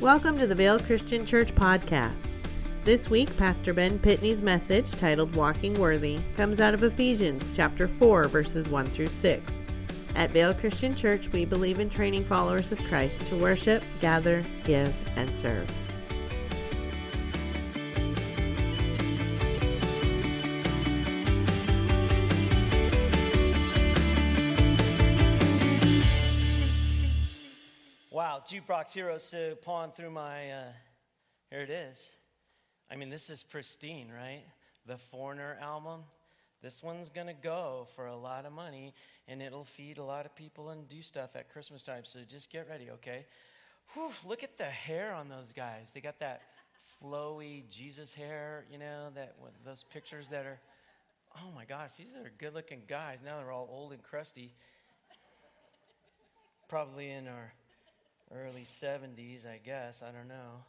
Welcome 0.00 0.38
to 0.38 0.46
the 0.46 0.54
Vail 0.54 0.78
Christian 0.78 1.26
Church 1.26 1.52
podcast. 1.52 2.36
This 2.84 3.10
week, 3.10 3.36
Pastor 3.36 3.74
Ben 3.74 3.98
Pitney's 3.98 4.42
message, 4.42 4.88
titled 4.92 5.34
Walking 5.34 5.74
Worthy, 5.74 6.20
comes 6.36 6.60
out 6.60 6.72
of 6.72 6.84
Ephesians 6.84 7.56
chapter 7.56 7.88
4, 7.88 8.28
verses 8.28 8.68
1 8.68 8.86
through 8.92 9.08
6. 9.08 9.62
At 10.14 10.30
Vail 10.30 10.54
Christian 10.54 10.94
Church, 10.94 11.28
we 11.32 11.44
believe 11.44 11.80
in 11.80 11.90
training 11.90 12.24
followers 12.24 12.70
of 12.70 12.78
Christ 12.84 13.26
to 13.26 13.36
worship, 13.36 13.82
gather, 14.00 14.46
give, 14.62 14.94
and 15.16 15.34
serve. 15.34 15.68
Jukebox 28.48 28.92
Heroes 28.92 29.28
to 29.32 29.58
pawn 29.60 29.92
through 29.92 30.08
my, 30.10 30.50
uh, 30.50 30.72
here 31.50 31.60
it 31.60 31.68
is. 31.68 32.02
I 32.90 32.96
mean, 32.96 33.10
this 33.10 33.28
is 33.28 33.42
pristine, 33.42 34.10
right? 34.10 34.42
The 34.86 34.96
Foreigner 34.96 35.58
album. 35.60 36.00
This 36.62 36.82
one's 36.82 37.10
gonna 37.10 37.34
go 37.34 37.88
for 37.94 38.06
a 38.06 38.16
lot 38.16 38.46
of 38.46 38.54
money, 38.54 38.94
and 39.26 39.42
it'll 39.42 39.66
feed 39.66 39.98
a 39.98 40.02
lot 40.02 40.24
of 40.24 40.34
people 40.34 40.70
and 40.70 40.88
do 40.88 41.02
stuff 41.02 41.36
at 41.36 41.52
Christmas 41.52 41.82
time. 41.82 42.06
So 42.06 42.20
just 42.26 42.48
get 42.48 42.66
ready, 42.70 42.90
okay? 42.92 43.26
Whew, 43.92 44.10
look 44.24 44.42
at 44.42 44.56
the 44.56 44.64
hair 44.64 45.12
on 45.12 45.28
those 45.28 45.52
guys. 45.54 45.88
They 45.92 46.00
got 46.00 46.18
that 46.20 46.40
flowy 47.04 47.68
Jesus 47.68 48.14
hair, 48.14 48.64
you 48.72 48.78
know, 48.78 49.10
that 49.14 49.36
those 49.66 49.84
pictures 49.92 50.26
that 50.28 50.46
are. 50.46 50.58
Oh 51.36 51.50
my 51.54 51.66
gosh, 51.66 51.92
these 51.98 52.14
are 52.14 52.32
good-looking 52.38 52.84
guys. 52.88 53.18
Now 53.22 53.36
they're 53.36 53.52
all 53.52 53.68
old 53.70 53.92
and 53.92 54.02
crusty. 54.02 54.54
Probably 56.66 57.10
in 57.10 57.28
our 57.28 57.52
early 58.32 58.62
70s, 58.62 59.46
I 59.46 59.58
guess. 59.64 60.02
I 60.02 60.10
don't 60.12 60.28
know. 60.28 60.64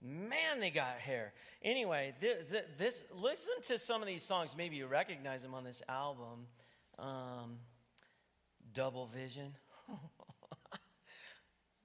Man, 0.00 0.60
they 0.60 0.70
got 0.70 0.98
hair. 0.98 1.32
Anyway, 1.62 2.14
this, 2.20 2.62
this, 2.78 3.04
listen 3.12 3.54
to 3.66 3.78
some 3.78 4.00
of 4.00 4.06
these 4.06 4.22
songs. 4.22 4.54
Maybe 4.56 4.76
you 4.76 4.86
recognize 4.86 5.42
them 5.42 5.54
on 5.54 5.64
this 5.64 5.82
album. 5.88 6.46
Um, 6.98 7.58
Double 8.72 9.06
Vision. 9.06 9.54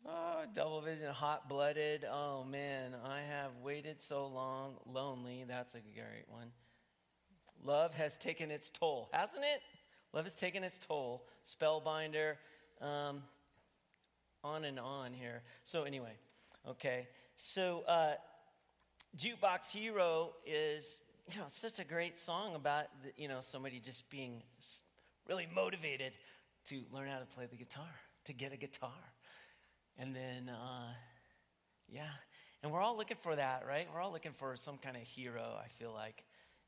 oh, 0.06 0.44
Double 0.54 0.82
Vision, 0.82 1.12
Hot 1.12 1.50
Blooded. 1.50 2.06
Oh 2.10 2.44
man, 2.44 2.96
I 3.04 3.22
have 3.22 3.52
waited 3.64 4.02
so 4.02 4.28
long. 4.28 4.76
Lonely. 4.86 5.46
That's 5.48 5.74
a 5.74 5.80
great 5.80 6.26
one. 6.28 6.52
Love 7.64 7.96
has 7.96 8.18
taken 8.18 8.52
its 8.52 8.70
toll, 8.70 9.10
hasn't 9.12 9.44
it? 9.44 9.62
Love 10.12 10.26
has 10.26 10.36
taken 10.36 10.64
its 10.64 10.78
toll. 10.78 11.26
Spellbinder. 11.46 12.36
Um, 12.82 13.24
on 14.44 14.66
and 14.66 14.80
on 14.80 15.14
here. 15.14 15.42
So, 15.64 15.84
anyway, 15.84 16.14
okay. 16.68 17.08
So, 17.36 17.84
uh, 17.88 18.14
Jukebox 19.18 19.72
Hero 19.72 20.34
is, 20.46 21.00
you 21.32 21.40
know, 21.40 21.46
such 21.50 21.80
a 21.80 21.84
great 21.84 22.20
song 22.20 22.56
about, 22.56 22.86
the, 23.04 23.22
you 23.22 23.28
know, 23.28 23.40
somebody 23.42 23.80
just 23.80 24.10
being 24.10 24.44
really 25.28 25.48
motivated 25.54 26.14
to 26.70 26.84
learn 26.92 27.08
how 27.08 27.20
to 27.20 27.26
play 27.26 27.46
the 27.50 27.56
guitar, 27.56 27.90
to 28.26 28.34
get 28.34 28.54
a 28.54 28.58
guitar. 28.58 28.90
And 29.98 30.16
then, 30.16 30.50
uh, 30.50 30.94
yeah. 31.88 32.10
And 32.62 32.72
we're 32.72 32.82
all 32.82 32.98
looking 32.98 33.18
for 33.22 33.36
that, 33.36 33.66
right? 33.68 33.88
We're 33.94 34.02
all 34.02 34.12
looking 34.12 34.32
for 34.34 34.56
some 34.56 34.78
kind 34.78 34.96
of 34.96 35.04
hero, 35.04 35.58
I 35.64 35.68
feel 35.68 35.94
like. 35.94 36.24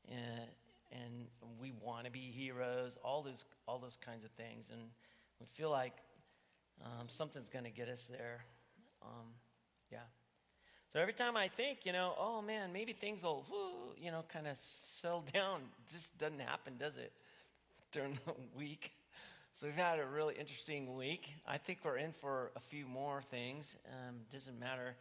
And, 0.08 0.48
and 0.92 1.26
we 1.60 1.72
want 1.82 2.04
to 2.04 2.10
be 2.10 2.20
heroes, 2.20 2.96
all 3.02 3.22
those, 3.22 3.44
all 3.66 3.78
those 3.78 3.96
kinds 3.96 4.24
of 4.24 4.30
things. 4.32 4.70
And 4.72 4.82
we 5.40 5.46
feel 5.46 5.70
like 5.70 5.94
um, 6.84 7.08
something's 7.08 7.48
going 7.48 7.64
to 7.64 7.70
get 7.70 7.88
us 7.88 8.06
there. 8.10 8.44
Um, 9.02 9.26
yeah. 9.90 9.98
So 10.92 11.00
every 11.00 11.12
time 11.12 11.36
I 11.36 11.48
think, 11.48 11.84
you 11.84 11.92
know, 11.92 12.14
oh 12.18 12.42
man, 12.42 12.72
maybe 12.72 12.92
things 12.92 13.22
will, 13.22 13.44
whoo, 13.50 13.94
you 13.96 14.10
know, 14.10 14.24
kind 14.32 14.46
of 14.46 14.56
settle 15.00 15.24
down, 15.32 15.60
just 15.92 16.16
doesn't 16.18 16.40
happen, 16.40 16.74
does 16.78 16.96
it? 16.96 17.12
During 17.92 18.18
the 18.24 18.34
week. 18.56 18.92
So 19.52 19.66
we've 19.66 19.76
had 19.76 19.98
a 19.98 20.06
really 20.06 20.34
interesting 20.34 20.96
week. 20.96 21.30
I 21.46 21.56
think 21.56 21.78
we're 21.82 21.96
in 21.96 22.12
for 22.12 22.52
a 22.56 22.60
few 22.60 22.86
more 22.86 23.22
things. 23.22 23.76
Um, 23.88 24.16
doesn't 24.30 24.58
matter 24.60 24.96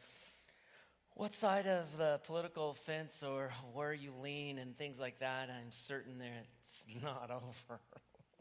what 1.14 1.34
side 1.34 1.66
of 1.66 1.98
the 1.98 2.20
political 2.26 2.74
fence 2.74 3.24
or 3.24 3.52
where 3.74 3.94
you 3.94 4.14
lean 4.22 4.58
and 4.58 4.78
things 4.78 5.00
like 5.00 5.20
that. 5.20 5.50
I'm 5.50 5.72
certain 5.72 6.18
that 6.20 6.30
it's 6.64 6.86
not 7.04 7.32
over. 7.32 7.80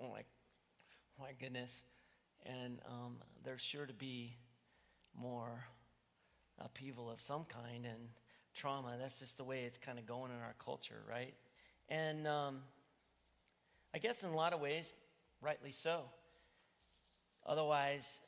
oh 0.00 0.08
my, 0.10 0.22
my 1.18 1.32
goodness. 1.40 1.84
And 2.46 2.78
um, 2.86 3.16
there's 3.44 3.60
sure 3.60 3.86
to 3.86 3.94
be 3.94 4.36
more 5.18 5.64
upheaval 6.58 7.10
of 7.10 7.20
some 7.20 7.44
kind 7.44 7.86
and 7.86 8.08
trauma. 8.54 8.96
That's 9.00 9.18
just 9.18 9.36
the 9.36 9.44
way 9.44 9.64
it's 9.64 9.78
kind 9.78 9.98
of 9.98 10.06
going 10.06 10.30
in 10.30 10.38
our 10.38 10.54
culture, 10.64 11.02
right? 11.08 11.34
And 11.88 12.26
um, 12.26 12.58
I 13.94 13.98
guess 13.98 14.22
in 14.24 14.30
a 14.30 14.36
lot 14.36 14.52
of 14.52 14.60
ways, 14.60 14.92
rightly 15.40 15.72
so. 15.72 16.02
Otherwise, 17.46 18.18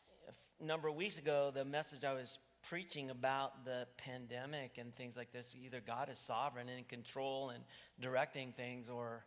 a 0.61 0.65
number 0.65 0.89
of 0.89 0.95
weeks 0.95 1.19
ago, 1.19 1.51
the 1.55 1.65
message 1.65 2.05
I 2.05 2.13
was 2.13 2.39
preaching 2.69 3.11
about 3.11 3.65
the 3.65 3.87
pandemic 3.97 4.79
and 4.79 4.95
things 4.95 5.17
like 5.17 5.33
this 5.33 5.55
either 5.63 5.81
God 5.87 6.09
is 6.11 6.19
sovereign 6.19 6.69
and 6.69 6.79
in 6.79 6.85
control 6.85 7.51
and 7.51 7.63
directing 8.01 8.53
things, 8.53 8.89
or 8.89 9.25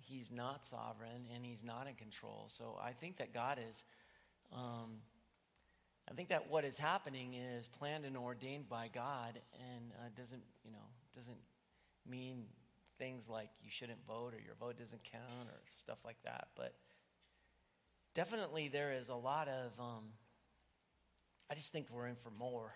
He's 0.00 0.30
not 0.30 0.66
sovereign 0.66 1.26
and 1.34 1.44
He's 1.44 1.62
not 1.62 1.86
in 1.86 1.94
control. 1.94 2.46
So 2.48 2.78
I 2.82 2.92
think 2.92 3.18
that 3.18 3.34
God 3.34 3.58
is 3.70 3.84
um, 4.52 4.98
I 6.10 6.14
think 6.14 6.28
that 6.30 6.50
what 6.50 6.64
is 6.64 6.76
happening 6.76 7.34
is 7.34 7.66
planned 7.66 8.04
and 8.04 8.16
ordained 8.16 8.68
by 8.68 8.88
God, 8.92 9.38
and 9.54 9.92
uh, 9.98 10.08
doesn't 10.16 10.42
you 10.64 10.72
know 10.72 10.78
doesn't 11.14 11.38
mean 12.08 12.44
things 12.98 13.28
like 13.28 13.48
you 13.62 13.70
shouldn't 13.70 14.04
vote 14.06 14.34
or 14.34 14.40
your 14.40 14.54
vote 14.58 14.76
doesn't 14.78 15.02
count 15.04 15.48
or 15.48 15.60
stuff 15.78 15.98
like 16.04 16.16
that. 16.24 16.48
But 16.56 16.74
definitely 18.14 18.68
there 18.68 18.92
is 18.92 19.08
a 19.08 19.14
lot 19.14 19.48
of. 19.48 19.78
Um, 19.78 20.04
I 21.50 21.54
just 21.54 21.72
think 21.72 21.86
we're 21.90 22.06
in 22.06 22.14
for 22.14 22.30
more, 22.30 22.72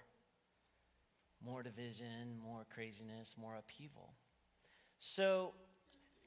more 1.45 1.63
division, 1.63 2.39
more 2.43 2.67
craziness, 2.75 3.35
more 3.41 3.55
upheaval. 3.57 4.15
So, 4.99 5.53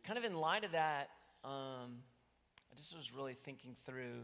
kind 0.05 0.17
of 0.17 0.23
in 0.23 0.33
light 0.33 0.63
of 0.63 0.71
that, 0.71 1.09
um, 1.43 2.03
I 2.71 2.75
just 2.77 2.95
was 2.95 3.11
really 3.13 3.33
thinking 3.33 3.75
through 3.85 4.23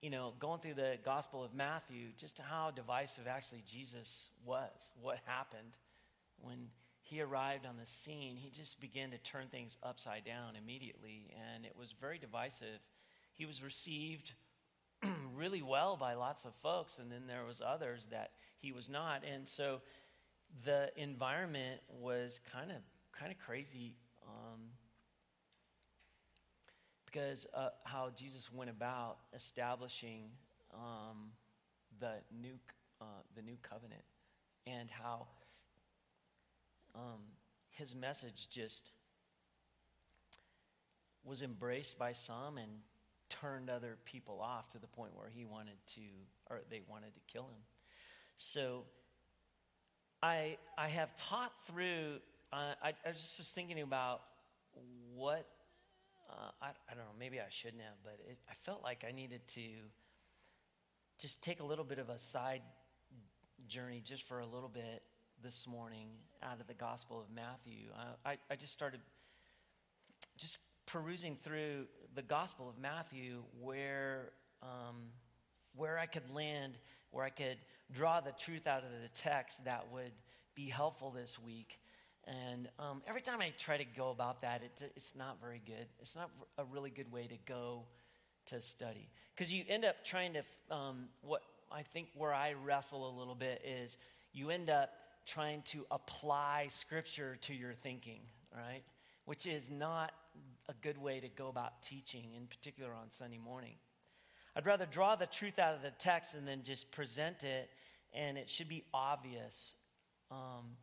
you 0.00 0.10
know, 0.10 0.34
going 0.38 0.60
through 0.60 0.74
the 0.74 0.98
Gospel 1.04 1.42
of 1.42 1.54
Matthew, 1.54 2.08
just 2.16 2.38
how 2.38 2.70
divisive 2.70 3.26
actually 3.26 3.62
Jesus 3.66 4.28
was, 4.44 4.92
what 5.00 5.18
happened 5.24 5.76
when 6.40 6.68
he 7.00 7.20
arrived 7.20 7.66
on 7.66 7.76
the 7.78 7.86
scene, 7.86 8.36
he 8.36 8.50
just 8.50 8.80
began 8.80 9.10
to 9.10 9.18
turn 9.18 9.46
things 9.48 9.76
upside 9.82 10.24
down 10.24 10.56
immediately, 10.56 11.30
and 11.54 11.64
it 11.64 11.74
was 11.78 11.94
very 12.00 12.18
divisive. 12.18 12.80
He 13.32 13.46
was 13.46 13.62
received 13.62 14.32
really 15.34 15.62
well 15.62 15.96
by 15.96 16.14
lots 16.14 16.44
of 16.44 16.54
folks, 16.56 16.98
and 16.98 17.10
then 17.10 17.26
there 17.28 17.44
was 17.44 17.62
others 17.64 18.06
that 18.10 18.32
he 18.58 18.72
was 18.72 18.88
not, 18.88 19.22
and 19.24 19.48
so 19.48 19.80
the 20.64 20.90
environment 20.96 21.80
was 21.88 22.40
kind 22.52 22.70
of 22.70 22.78
kind 23.16 23.30
of 23.30 23.38
crazy. 23.38 23.94
Um, 24.26 24.60
because 27.06 27.46
uh, 27.54 27.70
how 27.84 28.10
Jesus 28.16 28.52
went 28.52 28.70
about 28.70 29.16
establishing 29.34 30.24
um, 30.74 31.30
the 32.00 32.14
new 32.42 32.58
uh, 33.00 33.04
the 33.34 33.42
new 33.42 33.56
covenant 33.62 34.02
and 34.66 34.90
how 34.90 35.26
um, 36.94 37.20
his 37.70 37.94
message 37.94 38.48
just 38.50 38.90
was 41.24 41.42
embraced 41.42 41.98
by 41.98 42.12
some 42.12 42.56
and 42.58 42.70
turned 43.28 43.68
other 43.68 43.98
people 44.04 44.40
off 44.40 44.70
to 44.70 44.78
the 44.78 44.86
point 44.86 45.10
where 45.14 45.28
he 45.28 45.44
wanted 45.44 45.76
to 45.86 46.00
or 46.48 46.60
they 46.70 46.80
wanted 46.88 47.12
to 47.14 47.20
kill 47.26 47.44
him. 47.44 47.62
So 48.36 48.84
i 50.22 50.56
i 50.78 50.88
have 50.88 51.14
taught 51.16 51.52
through 51.66 52.18
uh, 52.52 52.74
I, 52.82 52.94
I 53.04 53.12
just 53.12 53.36
was 53.38 53.48
thinking 53.48 53.80
about 53.80 54.22
what 55.14 55.46
uh, 56.28 56.50
I, 56.60 56.66
I 56.66 56.94
don't 56.94 57.04
know, 57.04 57.16
maybe 57.18 57.40
I 57.40 57.48
shouldn't 57.50 57.82
have, 57.82 57.96
but 58.02 58.18
it, 58.28 58.38
I 58.48 58.54
felt 58.64 58.82
like 58.82 59.04
I 59.08 59.12
needed 59.12 59.46
to 59.48 59.60
just 61.18 61.42
take 61.42 61.60
a 61.60 61.64
little 61.64 61.84
bit 61.84 61.98
of 61.98 62.08
a 62.08 62.18
side 62.18 62.62
journey 63.68 64.02
just 64.04 64.22
for 64.24 64.40
a 64.40 64.46
little 64.46 64.68
bit 64.68 65.02
this 65.42 65.66
morning 65.66 66.08
out 66.42 66.60
of 66.60 66.66
the 66.66 66.74
Gospel 66.74 67.20
of 67.20 67.34
Matthew. 67.34 67.88
I, 68.24 68.32
I, 68.32 68.38
I 68.50 68.56
just 68.56 68.72
started 68.72 69.00
just 70.36 70.58
perusing 70.86 71.36
through 71.36 71.86
the 72.14 72.22
Gospel 72.22 72.68
of 72.68 72.78
Matthew 72.78 73.42
where, 73.60 74.32
um, 74.62 75.10
where 75.74 75.98
I 75.98 76.06
could 76.06 76.30
land, 76.34 76.78
where 77.10 77.24
I 77.24 77.30
could 77.30 77.58
draw 77.92 78.20
the 78.20 78.32
truth 78.32 78.66
out 78.66 78.82
of 78.84 78.90
the 78.90 79.08
text 79.20 79.64
that 79.64 79.92
would 79.92 80.12
be 80.54 80.68
helpful 80.68 81.10
this 81.10 81.38
week. 81.38 81.78
And 82.26 82.68
um, 82.78 83.02
every 83.06 83.20
time 83.20 83.40
I 83.40 83.52
try 83.58 83.76
to 83.76 83.84
go 83.84 84.10
about 84.10 84.42
that, 84.42 84.62
it, 84.62 84.92
it's 84.96 85.14
not 85.14 85.40
very 85.40 85.62
good. 85.64 85.86
It's 86.00 86.16
not 86.16 86.30
a 86.58 86.64
really 86.64 86.90
good 86.90 87.12
way 87.12 87.26
to 87.28 87.36
go 87.46 87.84
to 88.46 88.60
study. 88.60 89.08
Because 89.34 89.52
you 89.52 89.64
end 89.68 89.84
up 89.84 90.04
trying 90.04 90.34
to, 90.34 90.74
um, 90.74 91.08
what, 91.22 91.42
I 91.70 91.82
think 91.82 92.08
where 92.16 92.34
I 92.34 92.54
wrestle 92.64 93.08
a 93.08 93.14
little 93.16 93.34
bit 93.34 93.62
is 93.64 93.96
you 94.32 94.50
end 94.50 94.70
up 94.70 94.90
trying 95.26 95.62
to 95.66 95.84
apply 95.90 96.68
scripture 96.70 97.36
to 97.42 97.54
your 97.54 97.74
thinking, 97.74 98.20
right? 98.54 98.82
Which 99.24 99.46
is 99.46 99.70
not 99.70 100.12
a 100.68 100.74
good 100.82 100.98
way 100.98 101.20
to 101.20 101.28
go 101.28 101.48
about 101.48 101.82
teaching, 101.82 102.32
in 102.36 102.46
particular 102.46 102.92
on 102.92 103.10
Sunday 103.10 103.38
morning. 103.38 103.74
I'd 104.56 104.66
rather 104.66 104.86
draw 104.86 105.16
the 105.16 105.26
truth 105.26 105.58
out 105.58 105.74
of 105.74 105.82
the 105.82 105.90
text 105.98 106.34
and 106.34 106.46
then 106.46 106.62
just 106.64 106.90
present 106.90 107.44
it, 107.44 107.68
and 108.14 108.38
it 108.38 108.48
should 108.48 108.68
be 108.68 108.84
obvious. 108.94 109.74
Um, 110.30 110.76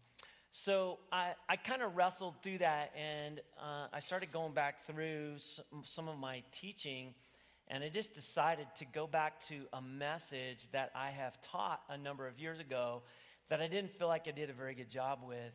so 0.55 0.99
I, 1.11 1.31
I 1.49 1.55
kind 1.55 1.81
of 1.81 1.95
wrestled 1.95 2.35
through 2.43 2.59
that, 2.59 2.91
and 2.95 3.41
uh, 3.59 3.87
I 3.91 3.99
started 4.01 4.31
going 4.31 4.53
back 4.53 4.85
through 4.85 5.39
some, 5.39 5.65
some 5.83 6.07
of 6.07 6.19
my 6.19 6.43
teaching, 6.51 7.15
and 7.69 7.83
I 7.83 7.89
just 7.89 8.13
decided 8.13 8.67
to 8.77 8.85
go 8.85 9.07
back 9.07 9.43
to 9.47 9.55
a 9.73 9.81
message 9.81 10.59
that 10.71 10.91
I 10.95 11.09
have 11.09 11.41
taught 11.41 11.81
a 11.89 11.97
number 11.97 12.27
of 12.27 12.37
years 12.37 12.59
ago 12.59 13.01
that 13.49 13.61
I 13.61 13.67
didn't 13.67 13.93
feel 13.93 14.07
like 14.07 14.27
I 14.27 14.31
did 14.31 14.51
a 14.51 14.53
very 14.53 14.75
good 14.75 14.91
job 14.91 15.21
with, 15.27 15.53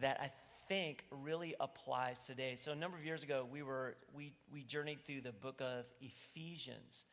that 0.00 0.18
I 0.20 0.32
think 0.68 1.04
really 1.22 1.54
applies 1.60 2.18
today. 2.26 2.56
So 2.58 2.72
a 2.72 2.76
number 2.76 2.96
of 2.96 3.04
years 3.04 3.22
ago, 3.22 3.46
we 3.48 3.62
were 3.62 3.94
we 4.12 4.32
we 4.52 4.64
journeyed 4.64 5.04
through 5.06 5.20
the 5.20 5.30
book 5.32 5.60
of 5.60 5.84
Ephesians, 6.00 7.04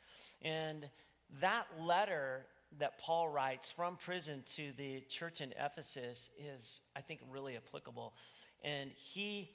and 0.41 0.89
that 1.41 1.67
letter 1.79 2.47
that 2.77 2.99
Paul 2.99 3.29
writes 3.29 3.71
from 3.71 3.97
prison 3.97 4.43
to 4.55 4.71
the 4.77 5.01
church 5.09 5.41
in 5.41 5.53
Ephesus 5.59 6.29
is, 6.37 6.79
I 6.95 7.01
think, 7.01 7.21
really 7.29 7.57
applicable, 7.57 8.13
and 8.63 8.91
he 8.91 9.49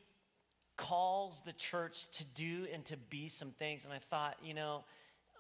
calls 0.77 1.41
the 1.47 1.53
church 1.53 2.09
to 2.17 2.25
do 2.25 2.67
and 2.73 2.85
to 2.87 2.97
be 2.97 3.29
some 3.29 3.53
things. 3.53 3.85
And 3.85 3.93
I 3.93 3.99
thought, 3.99 4.37
you 4.43 4.55
know 4.55 4.85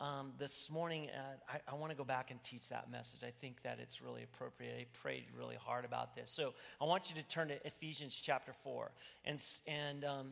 um, 0.00 0.32
this 0.38 0.69
morning, 0.71 1.09
uh, 1.11 1.53
I, 1.69 1.73
I 1.73 1.75
want 1.76 1.93
to 1.93 1.97
go 1.97 2.05
back 2.05 2.31
and 2.31 2.43
teach 2.43 2.69
that 2.69 2.91
message. 2.91 3.23
I 3.23 3.31
think 3.31 3.62
that 3.62 3.79
it's 3.81 4.03
really 4.03 4.25
appropriate. 4.25 4.75
I 4.79 4.87
prayed 5.00 5.25
really 5.37 5.56
hard 5.56 5.85
about 5.85 6.17
this. 6.17 6.31
So 6.31 6.55
I 6.81 6.85
want 6.85 7.11
you 7.11 7.23
to 7.23 7.29
turn 7.29 7.49
to 7.49 7.67
Ephesians 7.67 8.19
chapter 8.20 8.53
4. 8.65 8.91
And, 9.25 9.43
and 9.67 10.05
um, 10.05 10.31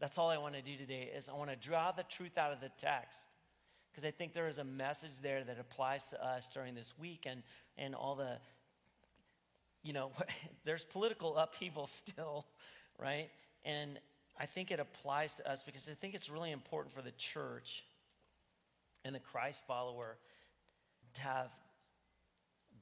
that's 0.00 0.16
all 0.16 0.30
I 0.30 0.38
want 0.38 0.54
to 0.54 0.62
do 0.62 0.76
today 0.76 1.10
is 1.16 1.28
I 1.28 1.34
want 1.34 1.50
to 1.50 1.56
draw 1.56 1.92
the 1.92 2.04
truth 2.04 2.38
out 2.38 2.52
of 2.52 2.60
the 2.60 2.70
text 2.78 3.18
because 3.94 4.06
I 4.06 4.10
think 4.10 4.32
there 4.32 4.48
is 4.48 4.58
a 4.58 4.64
message 4.64 5.12
there 5.22 5.44
that 5.44 5.58
applies 5.60 6.08
to 6.08 6.24
us 6.24 6.48
during 6.52 6.74
this 6.74 6.92
week 6.98 7.26
and, 7.30 7.42
and 7.78 7.94
all 7.94 8.16
the, 8.16 8.38
you 9.84 9.92
know, 9.92 10.10
there's 10.64 10.84
political 10.84 11.36
upheaval 11.36 11.86
still, 12.08 12.44
right? 12.98 13.28
And 13.64 14.00
I 14.38 14.46
think 14.46 14.72
it 14.72 14.80
applies 14.80 15.36
to 15.36 15.48
us 15.48 15.62
because 15.62 15.88
I 15.88 15.94
think 15.94 16.14
it's 16.14 16.28
really 16.28 16.50
important 16.50 16.92
for 16.92 17.02
the 17.02 17.12
church 17.12 17.84
and 19.04 19.14
the 19.14 19.20
Christ 19.20 19.62
follower 19.66 20.16
to 21.14 21.20
have 21.20 21.52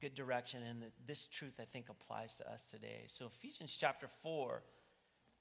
good 0.01 0.15
direction. 0.15 0.61
And 0.67 0.83
this 1.05 1.27
truth, 1.27 1.59
I 1.61 1.65
think, 1.65 1.89
applies 1.89 2.37
to 2.37 2.51
us 2.51 2.71
today. 2.71 3.03
So, 3.05 3.27
Ephesians 3.27 3.77
chapter 3.79 4.07
4, 4.23 4.63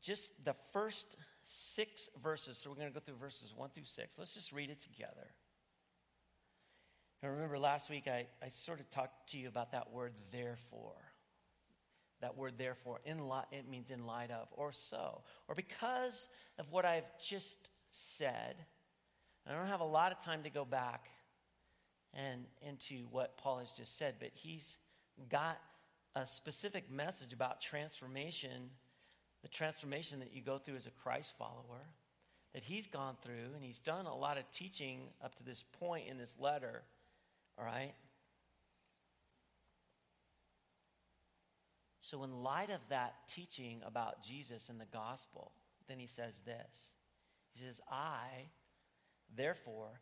just 0.02 0.32
the 0.44 0.54
first 0.72 1.16
six 1.44 2.10
verses. 2.22 2.58
So, 2.58 2.68
we're 2.68 2.76
going 2.76 2.88
to 2.88 2.94
go 2.94 3.00
through 3.00 3.16
verses 3.16 3.54
1 3.56 3.70
through 3.70 3.84
6. 3.86 4.18
Let's 4.18 4.34
just 4.34 4.52
read 4.52 4.68
it 4.68 4.80
together. 4.80 5.28
And 7.22 7.32
remember, 7.32 7.58
last 7.58 7.88
week 7.88 8.08
I, 8.08 8.26
I 8.42 8.48
sort 8.52 8.80
of 8.80 8.90
talked 8.90 9.30
to 9.30 9.38
you 9.38 9.48
about 9.48 9.72
that 9.72 9.92
word, 9.92 10.12
therefore. 10.32 10.96
That 12.20 12.36
word, 12.36 12.54
therefore, 12.56 13.00
in 13.04 13.18
light, 13.18 13.46
it 13.50 13.68
means 13.68 13.90
in 13.90 14.06
light 14.06 14.30
of, 14.30 14.48
or 14.52 14.72
so, 14.72 15.22
or 15.48 15.54
because 15.54 16.28
of 16.58 16.70
what 16.70 16.84
I've 16.84 17.04
just 17.20 17.70
said 17.90 18.56
I 19.48 19.52
don't 19.52 19.66
have 19.66 19.80
a 19.80 19.84
lot 19.84 20.12
of 20.12 20.20
time 20.20 20.44
to 20.44 20.50
go 20.50 20.64
back 20.64 21.08
and 22.14 22.44
into 22.60 23.06
what 23.10 23.36
Paul 23.36 23.58
has 23.58 23.72
just 23.72 23.98
said, 23.98 24.16
but 24.20 24.30
he's 24.34 24.76
got 25.28 25.58
a 26.14 26.26
specific 26.26 26.90
message 26.90 27.32
about 27.32 27.60
transformation, 27.60 28.70
the 29.42 29.48
transformation 29.48 30.20
that 30.20 30.32
you 30.32 30.42
go 30.42 30.58
through 30.58 30.76
as 30.76 30.86
a 30.86 30.90
Christ 30.90 31.34
follower, 31.38 31.88
that 32.52 32.62
he's 32.62 32.86
gone 32.86 33.16
through, 33.22 33.54
and 33.54 33.64
he's 33.64 33.80
done 33.80 34.06
a 34.06 34.14
lot 34.14 34.38
of 34.38 34.48
teaching 34.50 35.08
up 35.24 35.34
to 35.36 35.44
this 35.44 35.64
point 35.80 36.06
in 36.08 36.18
this 36.18 36.36
letter, 36.38 36.82
all 37.58 37.64
right? 37.64 37.94
So, 42.00 42.24
in 42.24 42.42
light 42.42 42.70
of 42.70 42.86
that 42.88 43.14
teaching 43.28 43.80
about 43.86 44.22
Jesus 44.22 44.68
and 44.68 44.80
the 44.80 44.86
gospel, 44.92 45.52
then 45.88 45.98
he 45.98 46.06
says 46.06 46.42
this 46.44 46.96
He 47.54 47.64
says, 47.64 47.80
I 47.90 48.48
Therefore, 49.34 50.00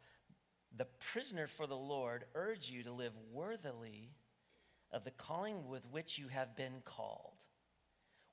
the 0.77 0.87
prisoner 1.13 1.47
for 1.47 1.67
the 1.67 1.77
Lord 1.77 2.25
urge 2.35 2.69
you 2.69 2.83
to 2.85 2.93
live 2.93 3.13
worthily 3.33 4.11
of 4.93 5.05
the 5.05 5.11
calling 5.11 5.69
with 5.69 5.85
which 5.91 6.19
you 6.19 6.29
have 6.29 6.57
been 6.57 6.83
called, 6.85 7.35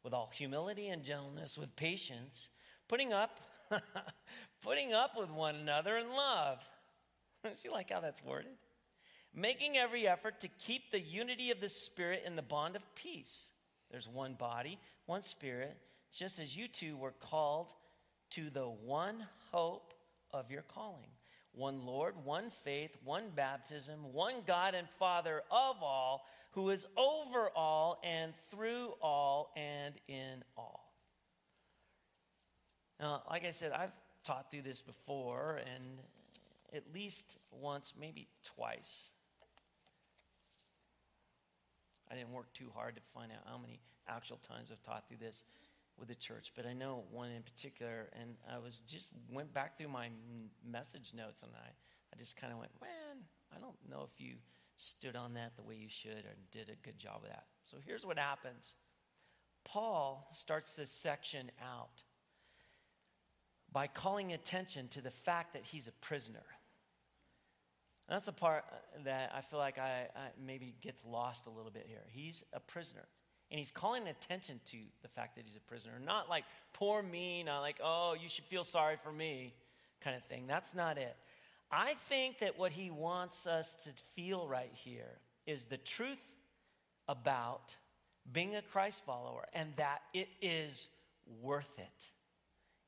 with 0.03 0.13
all 0.13 0.31
humility 0.33 0.87
and 0.87 1.03
gentleness, 1.03 1.57
with 1.57 1.75
patience, 1.75 2.49
putting 2.87 3.13
up, 3.13 3.39
putting 4.63 4.93
up 4.93 5.11
with 5.17 5.29
one 5.29 5.55
another 5.55 5.97
in 5.97 6.09
love. 6.11 6.59
Do 7.43 7.49
you 7.63 7.71
like 7.71 7.91
how 7.91 7.99
that's 7.99 8.23
worded? 8.23 8.53
Making 9.33 9.77
every 9.77 10.07
effort 10.07 10.41
to 10.41 10.47
keep 10.47 10.91
the 10.91 10.99
unity 10.99 11.51
of 11.51 11.61
the 11.61 11.69
Spirit 11.69 12.23
in 12.25 12.35
the 12.35 12.41
bond 12.41 12.75
of 12.75 12.83
peace. 12.95 13.51
There's 13.91 14.07
one 14.07 14.33
body, 14.33 14.79
one 15.05 15.21
Spirit, 15.21 15.77
just 16.11 16.39
as 16.39 16.55
you 16.55 16.67
two 16.67 16.97
were 16.97 17.13
called 17.19 17.73
to 18.31 18.49
the 18.49 18.67
one 18.67 19.25
hope 19.51 19.93
of 20.31 20.51
your 20.51 20.63
calling. 20.63 21.09
One 21.53 21.85
Lord, 21.85 22.15
one 22.23 22.51
faith, 22.63 22.95
one 23.03 23.25
baptism, 23.35 24.13
one 24.13 24.35
God 24.45 24.75
and 24.75 24.87
Father 24.99 25.41
of 25.49 25.81
all, 25.81 26.25
who 26.51 26.69
is 26.69 26.85
over 26.95 27.49
all 27.55 27.99
and 28.03 28.33
through 28.51 28.93
all 29.01 29.51
and 29.55 29.95
in 30.07 30.43
all. 30.55 30.91
Now, 32.99 33.23
like 33.29 33.45
I 33.45 33.51
said, 33.51 33.71
I've 33.71 33.91
taught 34.23 34.51
through 34.51 34.63
this 34.63 34.81
before, 34.81 35.61
and 35.73 35.99
at 36.73 36.83
least 36.93 37.37
once, 37.51 37.93
maybe 37.99 38.27
twice. 38.43 39.13
I 42.11 42.15
didn't 42.15 42.31
work 42.31 42.53
too 42.53 42.71
hard 42.73 42.95
to 42.95 43.01
find 43.13 43.31
out 43.31 43.39
how 43.45 43.57
many 43.57 43.79
actual 44.07 44.37
times 44.37 44.69
I've 44.71 44.81
taught 44.83 45.07
through 45.07 45.17
this 45.17 45.43
with 45.97 46.07
the 46.07 46.15
church, 46.15 46.53
but 46.55 46.65
I 46.65 46.73
know 46.73 47.03
one 47.11 47.31
in 47.31 47.41
particular, 47.41 48.09
and 48.19 48.35
I 48.51 48.59
was 48.59 48.81
just 48.87 49.09
went 49.31 49.53
back 49.53 49.77
through 49.77 49.89
my 49.89 50.09
message 50.65 51.11
notes, 51.15 51.41
and 51.41 51.51
I, 51.55 51.67
I 51.67 52.17
just 52.17 52.35
kind 52.37 52.53
of 52.53 52.59
went, 52.59 52.71
man, 52.79 53.23
I 53.55 53.59
don't 53.59 53.75
know 53.89 54.07
if 54.11 54.21
you 54.21 54.35
stood 54.75 55.15
on 55.15 55.33
that 55.33 55.55
the 55.55 55.63
way 55.63 55.75
you 55.75 55.89
should 55.89 56.25
or 56.25 56.35
did 56.51 56.69
a 56.69 56.85
good 56.85 56.99
job 56.99 57.21
of 57.23 57.29
that. 57.29 57.45
So 57.65 57.77
here's 57.83 58.05
what 58.05 58.19
happens. 58.19 58.73
Paul 59.65 60.29
starts 60.33 60.73
this 60.75 60.91
section 60.91 61.51
out 61.61 62.03
by 63.71 63.87
calling 63.87 64.31
attention 64.31 64.87
to 64.89 65.01
the 65.01 65.11
fact 65.11 65.53
that 65.53 65.63
he's 65.65 65.87
a 65.87 65.91
prisoner. 66.05 66.45
And 68.07 68.15
that's 68.15 68.25
the 68.25 68.31
part 68.31 68.63
that 69.03 69.31
I 69.35 69.41
feel 69.41 69.59
like 69.59 69.77
I, 69.77 70.07
I 70.15 70.29
maybe 70.45 70.73
gets 70.81 71.03
lost 71.05 71.45
a 71.45 71.49
little 71.49 71.71
bit 71.71 71.85
here. 71.87 72.03
He's 72.07 72.43
a 72.53 72.59
prisoner. 72.59 73.05
And 73.51 73.59
he's 73.59 73.71
calling 73.71 74.07
attention 74.07 74.59
to 74.71 74.77
the 75.01 75.07
fact 75.07 75.35
that 75.35 75.45
he's 75.45 75.55
a 75.55 75.61
prisoner. 75.61 75.93
Not 76.03 76.29
like, 76.29 76.43
poor 76.73 77.01
me, 77.01 77.43
not 77.43 77.61
like, 77.61 77.77
oh, 77.83 78.15
you 78.21 78.29
should 78.29 78.45
feel 78.45 78.63
sorry 78.63 78.95
for 79.03 79.11
me 79.11 79.53
kind 80.01 80.15
of 80.15 80.23
thing. 80.23 80.47
That's 80.47 80.75
not 80.75 80.97
it. 80.97 81.15
I 81.71 81.95
think 82.07 82.39
that 82.39 82.57
what 82.57 82.71
he 82.71 82.91
wants 82.91 83.45
us 83.45 83.75
to 83.83 83.89
feel 84.15 84.47
right 84.47 84.71
here 84.73 85.19
is 85.45 85.65
the 85.65 85.77
truth 85.77 86.23
about 87.07 87.75
being 88.31 88.55
a 88.55 88.61
Christ 88.61 89.03
follower 89.05 89.45
and 89.53 89.73
that 89.77 90.01
it 90.13 90.29
is 90.41 90.87
worth 91.41 91.79
it. 91.79 92.09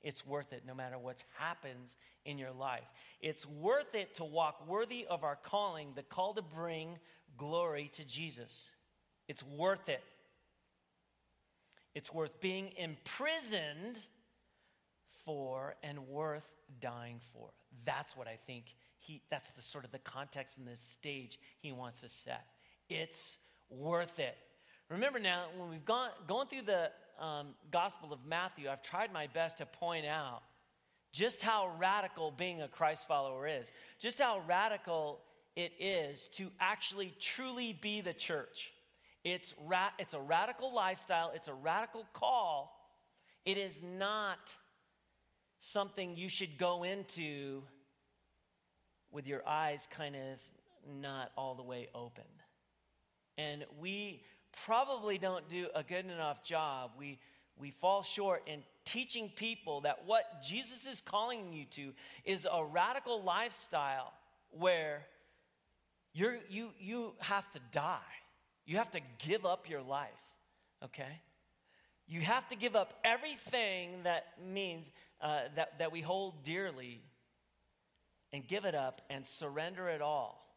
It's 0.01 0.25
worth 0.25 0.53
it 0.53 0.63
no 0.65 0.73
matter 0.73 0.97
what 0.97 1.23
happens 1.37 1.97
in 2.25 2.37
your 2.37 2.51
life. 2.51 2.87
It's 3.21 3.45
worth 3.45 3.95
it 3.95 4.15
to 4.15 4.23
walk 4.23 4.67
worthy 4.67 5.05
of 5.09 5.23
our 5.23 5.35
calling, 5.35 5.89
the 5.95 6.03
call 6.03 6.33
to 6.35 6.41
bring 6.41 6.97
glory 7.37 7.91
to 7.95 8.05
Jesus. 8.05 8.71
It's 9.27 9.43
worth 9.43 9.89
it. 9.89 10.03
It's 11.93 12.13
worth 12.13 12.39
being 12.39 12.71
imprisoned 12.77 13.99
for 15.25 15.75
and 15.83 16.07
worth 16.07 16.47
dying 16.79 17.19
for. 17.33 17.49
That's 17.83 18.15
what 18.15 18.27
I 18.27 18.37
think 18.47 18.75
he, 18.99 19.21
that's 19.29 19.49
the 19.51 19.61
sort 19.61 19.85
of 19.85 19.91
the 19.91 19.99
context 19.99 20.57
and 20.57 20.67
the 20.67 20.77
stage 20.77 21.39
he 21.59 21.71
wants 21.71 22.01
to 22.01 22.09
set. 22.09 22.45
It's 22.89 23.37
worth 23.69 24.19
it. 24.19 24.37
Remember 24.89 25.19
now, 25.19 25.45
when 25.57 25.69
we've 25.69 25.85
gone 25.85 26.09
going 26.27 26.47
through 26.47 26.63
the 26.63 26.91
um, 27.19 27.47
Gospel 27.71 28.13
of 28.13 28.19
Matthew, 28.25 28.69
I've 28.69 28.83
tried 28.83 29.11
my 29.13 29.27
best 29.27 29.57
to 29.57 29.65
point 29.65 30.05
out 30.05 30.41
just 31.11 31.41
how 31.41 31.71
radical 31.77 32.31
being 32.31 32.61
a 32.61 32.67
Christ 32.67 33.07
follower 33.07 33.47
is, 33.47 33.67
just 33.99 34.19
how 34.19 34.41
radical 34.47 35.19
it 35.55 35.73
is 35.79 36.27
to 36.33 36.49
actually 36.59 37.13
truly 37.19 37.73
be 37.73 38.01
the 38.01 38.13
church. 38.13 38.71
It's, 39.23 39.53
ra- 39.65 39.91
it's 39.97 40.13
a 40.13 40.19
radical 40.19 40.73
lifestyle, 40.73 41.31
it's 41.35 41.47
a 41.47 41.53
radical 41.53 42.05
call. 42.13 42.75
It 43.45 43.57
is 43.57 43.81
not 43.83 44.53
something 45.59 46.15
you 46.15 46.29
should 46.29 46.57
go 46.57 46.83
into 46.83 47.63
with 49.11 49.27
your 49.27 49.47
eyes 49.47 49.87
kind 49.91 50.15
of 50.15 50.41
not 51.01 51.31
all 51.35 51.55
the 51.55 51.63
way 51.63 51.89
open. 51.93 52.23
And 53.37 53.65
we 53.79 54.21
probably 54.65 55.17
don't 55.17 55.47
do 55.49 55.67
a 55.75 55.83
good 55.83 56.05
enough 56.05 56.43
job. 56.43 56.91
We, 56.97 57.19
we 57.57 57.71
fall 57.71 58.03
short 58.03 58.43
in 58.47 58.63
teaching 58.85 59.31
people 59.35 59.81
that 59.81 60.05
what 60.05 60.41
Jesus 60.43 60.87
is 60.87 61.01
calling 61.01 61.53
you 61.53 61.65
to 61.71 61.93
is 62.25 62.47
a 62.51 62.63
radical 62.63 63.21
lifestyle 63.23 64.13
where 64.51 65.05
you're, 66.13 66.37
you, 66.49 66.69
you 66.79 67.13
have 67.19 67.49
to 67.51 67.59
die. 67.71 67.99
You 68.65 68.77
have 68.77 68.91
to 68.91 68.99
give 69.27 69.45
up 69.45 69.69
your 69.69 69.81
life, 69.81 70.09
okay? 70.83 71.21
You 72.07 72.21
have 72.21 72.47
to 72.49 72.55
give 72.55 72.75
up 72.75 72.93
everything 73.03 74.03
that 74.03 74.25
means 74.43 74.85
uh, 75.21 75.41
that, 75.55 75.79
that 75.79 75.91
we 75.91 76.01
hold 76.01 76.43
dearly 76.43 77.01
and 78.31 78.45
give 78.47 78.65
it 78.65 78.75
up 78.75 79.01
and 79.09 79.25
surrender 79.25 79.89
it 79.89 80.01
all. 80.01 80.48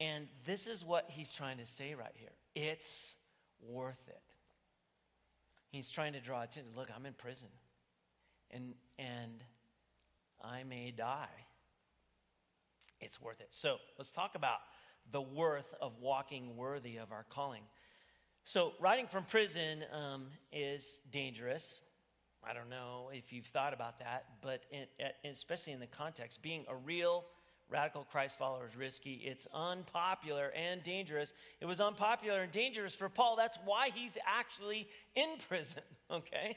And 0.00 0.26
this 0.44 0.66
is 0.66 0.84
what 0.84 1.06
he's 1.08 1.30
trying 1.30 1.58
to 1.58 1.66
say 1.66 1.94
right 1.94 2.14
here 2.14 2.30
it's 2.54 3.14
worth 3.60 4.08
it. 4.08 4.20
He's 5.70 5.90
trying 5.90 6.12
to 6.12 6.20
draw 6.20 6.42
attention. 6.42 6.72
Look, 6.76 6.88
I'm 6.94 7.04
in 7.04 7.14
prison, 7.14 7.48
and, 8.50 8.74
and 8.98 9.42
I 10.40 10.62
may 10.62 10.92
die. 10.96 11.26
It's 13.00 13.20
worth 13.20 13.40
it. 13.40 13.48
So 13.50 13.78
let's 13.98 14.10
talk 14.10 14.36
about 14.36 14.58
the 15.10 15.20
worth 15.20 15.74
of 15.80 15.98
walking 16.00 16.56
worthy 16.56 16.96
of 16.96 17.10
our 17.12 17.26
calling. 17.28 17.62
So, 18.44 18.72
writing 18.78 19.06
from 19.06 19.24
prison 19.24 19.84
um, 19.92 20.26
is 20.52 21.00
dangerous. 21.10 21.80
I 22.46 22.52
don't 22.52 22.68
know 22.68 23.10
if 23.12 23.32
you've 23.32 23.46
thought 23.46 23.72
about 23.72 23.98
that, 24.00 24.26
but 24.42 24.62
in, 24.70 24.84
especially 25.24 25.72
in 25.72 25.80
the 25.80 25.86
context, 25.86 26.42
being 26.42 26.66
a 26.68 26.76
real 26.76 27.24
radical 27.74 28.06
Christ 28.12 28.38
followers 28.38 28.70
risky. 28.78 29.20
It's 29.24 29.48
unpopular 29.52 30.52
and 30.54 30.80
dangerous. 30.84 31.32
It 31.60 31.66
was 31.66 31.80
unpopular 31.80 32.42
and 32.42 32.52
dangerous 32.52 32.94
for 32.94 33.08
Paul. 33.08 33.34
That's 33.34 33.58
why 33.64 33.90
he's 33.92 34.16
actually 34.24 34.86
in 35.16 35.30
prison, 35.48 35.82
okay? 36.10 36.56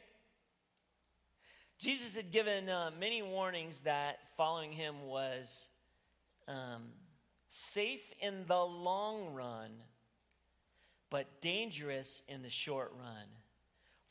Jesus 1.80 2.16
had 2.16 2.32
given 2.32 2.70
uh, 2.70 2.92
many 3.00 3.24
warnings 3.24 3.80
that 3.80 4.20
following 4.38 4.72
him 4.72 5.08
was 5.08 5.70
um, 6.48 6.84
safe 7.50 8.14
in 8.22 8.46
the 8.48 8.62
long 8.62 9.34
run, 9.34 9.72
but 11.10 11.42
dangerous 11.42 12.22
in 12.28 12.44
the 12.44 12.50
short 12.52 12.94
run. 12.96 13.26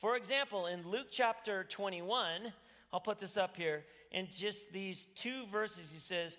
For 0.00 0.16
example, 0.16 0.66
in 0.66 0.82
Luke 0.88 1.08
chapter 1.12 1.62
21, 1.62 2.52
I'll 2.92 2.98
put 2.98 3.20
this 3.20 3.36
up 3.36 3.56
here, 3.56 3.84
in 4.10 4.26
just 4.36 4.72
these 4.72 5.06
two 5.14 5.46
verses, 5.46 5.92
he 5.92 6.00
says, 6.00 6.36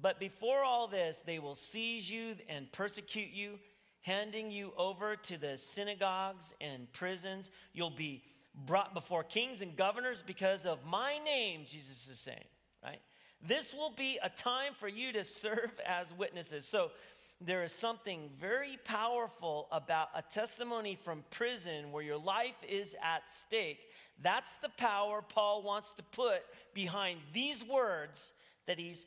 But 0.00 0.20
before 0.20 0.62
all 0.62 0.88
this, 0.88 1.22
they 1.24 1.38
will 1.38 1.54
seize 1.54 2.10
you 2.10 2.36
and 2.48 2.70
persecute 2.72 3.30
you, 3.32 3.58
handing 4.02 4.50
you 4.50 4.72
over 4.76 5.16
to 5.16 5.38
the 5.38 5.58
synagogues 5.58 6.52
and 6.60 6.92
prisons. 6.92 7.50
You'll 7.72 7.90
be 7.90 8.22
brought 8.54 8.94
before 8.94 9.24
kings 9.24 9.60
and 9.60 9.76
governors 9.76 10.22
because 10.26 10.66
of 10.66 10.84
my 10.84 11.18
name, 11.24 11.64
Jesus 11.66 12.08
is 12.08 12.18
saying, 12.18 12.44
right? 12.84 13.00
This 13.42 13.74
will 13.74 13.90
be 13.90 14.18
a 14.22 14.30
time 14.30 14.72
for 14.78 14.88
you 14.88 15.12
to 15.12 15.24
serve 15.24 15.70
as 15.86 16.12
witnesses. 16.12 16.66
So, 16.66 16.90
there 17.38 17.62
is 17.64 17.72
something 17.72 18.30
very 18.40 18.78
powerful 18.84 19.68
about 19.70 20.08
a 20.14 20.22
testimony 20.22 20.98
from 21.04 21.22
prison 21.30 21.92
where 21.92 22.02
your 22.02 22.16
life 22.16 22.56
is 22.66 22.96
at 23.02 23.30
stake. 23.30 23.80
That's 24.22 24.50
the 24.62 24.70
power 24.70 25.20
Paul 25.20 25.62
wants 25.62 25.92
to 25.92 26.02
put 26.02 26.40
behind 26.72 27.20
these 27.34 27.62
words 27.62 28.32
that 28.66 28.78
he's 28.78 29.04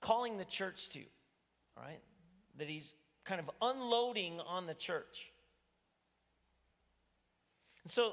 calling 0.00 0.38
the 0.38 0.44
church 0.44 0.88
to, 0.90 1.00
all 1.76 1.84
right? 1.84 2.00
That 2.58 2.68
he's 2.68 2.94
kind 3.24 3.40
of 3.40 3.50
unloading 3.60 4.40
on 4.40 4.66
the 4.66 4.74
church. 4.74 5.30
And 7.84 7.92
so, 7.92 8.12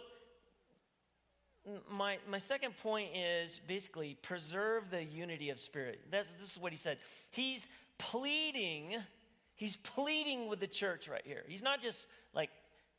my, 1.89 2.17
my 2.29 2.37
second 2.37 2.77
point 2.77 3.09
is 3.15 3.59
basically 3.67 4.17
preserve 4.21 4.91
the 4.91 5.03
unity 5.03 5.49
of 5.49 5.59
spirit. 5.59 5.99
That's, 6.11 6.31
this 6.33 6.51
is 6.51 6.57
what 6.57 6.71
he 6.71 6.77
said. 6.77 6.97
He's 7.31 7.65
pleading, 7.97 8.95
he's 9.55 9.77
pleading 9.77 10.47
with 10.47 10.59
the 10.59 10.67
church 10.67 11.07
right 11.07 11.23
here. 11.25 11.43
He's 11.47 11.63
not 11.63 11.81
just 11.81 12.05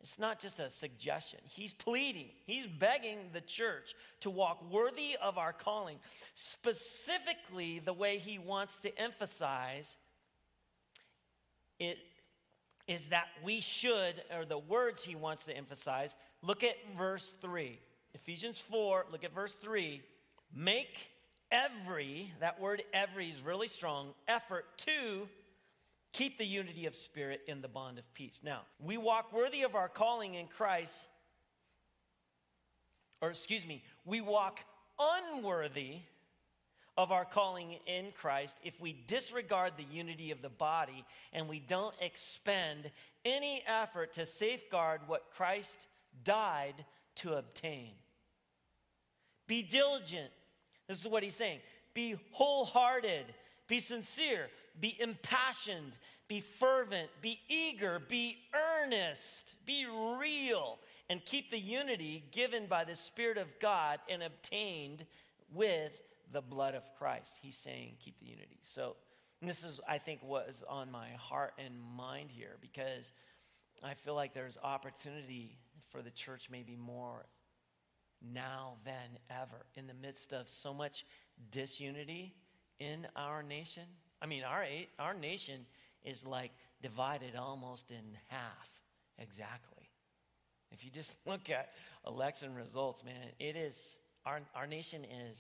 it's 0.07 0.19
not 0.19 0.39
just 0.39 0.61
a 0.61 0.71
suggestion. 0.71 1.41
He's 1.45 1.73
pleading, 1.73 2.29
he's 2.45 2.67
begging 2.67 3.19
the 3.33 3.41
church 3.41 3.95
to 4.21 4.31
walk 4.31 4.71
worthy 4.71 5.17
of 5.21 5.37
our 5.37 5.53
calling. 5.53 5.99
Specifically, 6.35 7.81
the 7.81 7.93
way 7.93 8.19
he 8.19 8.39
wants 8.39 8.79
to 8.79 8.99
emphasize 8.99 9.97
it 11.79 11.99
is 12.87 13.09
that 13.09 13.27
we 13.43 13.61
should, 13.61 14.23
or 14.37 14.45
the 14.45 14.59
words 14.59 15.03
he 15.03 15.17
wants 15.17 15.45
to 15.47 15.57
emphasize, 15.57 16.15
look 16.41 16.63
at 16.63 16.77
verse 16.97 17.35
3. 17.41 17.79
Ephesians 18.15 18.61
4, 18.71 19.07
look 19.11 19.25
at 19.25 19.35
verse 19.35 19.53
3. 19.61 20.01
Make 20.55 21.11
every, 21.51 22.33
that 22.41 22.61
word 22.61 22.83
every 22.95 23.29
is 23.29 23.41
really 23.41 23.69
strong, 23.69 24.15
effort 24.29 24.65
to 24.79 25.29
keep 26.17 26.39
the 26.39 26.47
unity 26.47 26.87
of 26.87 26.95
spirit 26.95 27.43
in 27.47 27.61
the 27.61 27.69
bond 27.69 27.99
of 27.99 28.15
peace. 28.15 28.41
Now, 28.43 28.63
we 28.81 28.97
walk 28.97 29.35
worthy 29.35 29.63
of 29.63 29.75
our 29.75 29.89
calling 29.89 30.35
in 30.35 30.47
Christ, 30.47 30.95
or 33.21 33.29
excuse 33.29 33.67
me, 33.67 33.83
we 34.07 34.23
walk 34.23 34.61
unworthy 34.99 35.99
of 36.97 37.13
our 37.13 37.27
calling 37.27 37.77
in 37.87 38.07
Christ 38.13 38.59
if 38.65 38.81
we 38.81 38.97
disregard 39.07 39.75
the 39.77 39.85
unity 39.95 40.31
of 40.31 40.41
the 40.41 40.49
body 40.49 41.05
and 41.35 41.51
we 41.51 41.61
don't 41.61 41.95
expend 42.01 42.91
any 43.27 43.63
effort 43.67 44.15
to 44.15 44.25
safeguard 44.25 45.03
what 45.07 45.31
Christ 45.37 45.87
died 46.25 46.87
to 47.17 47.35
obtain. 47.35 47.91
Be 49.47 49.63
diligent 49.63 50.31
this 50.89 51.01
is 51.01 51.07
what 51.07 51.23
he's 51.23 51.35
saying 51.35 51.61
be 51.95 52.15
wholehearted, 52.31 53.25
be 53.67 53.81
sincere, 53.81 54.49
be 54.81 54.97
impassioned, 55.01 55.97
be 56.29 56.41
fervent, 56.41 57.09
be 57.21 57.41
eager, 57.49 58.01
be 58.09 58.37
earnest, 58.55 59.55
be 59.65 59.87
real, 60.21 60.79
and 61.09 61.25
keep 61.25 61.51
the 61.51 61.59
unity 61.59 62.25
given 62.33 62.67
by 62.67 62.85
the 62.85 62.95
Spirit 62.95 63.39
of 63.39 63.59
God 63.61 64.01
and 64.09 64.23
obtained 64.23 65.05
with 65.53 66.03
the 66.33 66.41
blood 66.41 66.75
of 66.75 66.83
Christ. 66.99 67.39
He's 67.41 67.57
saying, 67.57 67.95
keep 68.01 68.19
the 68.19 68.27
unity. 68.27 68.59
So, 68.65 68.97
this 69.43 69.65
is, 69.65 69.81
I 69.87 69.99
think, 69.99 70.21
what 70.23 70.49
is 70.49 70.65
on 70.69 70.91
my 70.91 71.11
heart 71.19 71.53
and 71.59 71.75
mind 71.97 72.31
here 72.31 72.57
because 72.61 73.13
I 73.85 73.95
feel 73.95 74.15
like 74.15 74.33
there's 74.33 74.57
opportunity 74.63 75.59
for 75.91 76.01
the 76.01 76.11
church 76.11 76.49
maybe 76.51 76.75
more 76.75 77.27
now 78.23 78.75
than 78.85 79.19
ever 79.31 79.67
in 79.75 79.87
the 79.87 79.95
midst 79.95 80.33
of 80.33 80.49
so 80.49 80.73
much 80.73 81.05
disunity 81.51 82.35
in 82.79 83.07
our 83.17 83.43
nation. 83.43 83.85
I 84.21 84.27
mean, 84.27 84.43
our, 84.43 84.65
our 84.99 85.15
nation 85.15 85.67
is 86.05 86.25
like 86.25 86.53
divided 86.83 87.37
almost 87.37 87.91
in 87.91 88.17
half, 88.29 88.71
exactly. 89.19 89.91
If 90.71 90.85
you 90.85 90.91
just 90.91 91.15
look 91.27 91.51
at 91.51 91.71
election 92.07 92.55
results, 92.55 93.05
man, 93.05 93.15
it 93.39 93.57
is, 93.57 93.99
our, 94.25 94.41
our 94.55 94.67
nation 94.67 95.05
is 95.05 95.39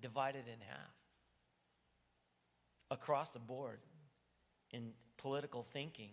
divided 0.00 0.44
in 0.46 0.60
half 0.68 0.94
across 2.90 3.30
the 3.30 3.38
board 3.38 3.78
in 4.70 4.90
political 5.16 5.62
thinking. 5.62 6.10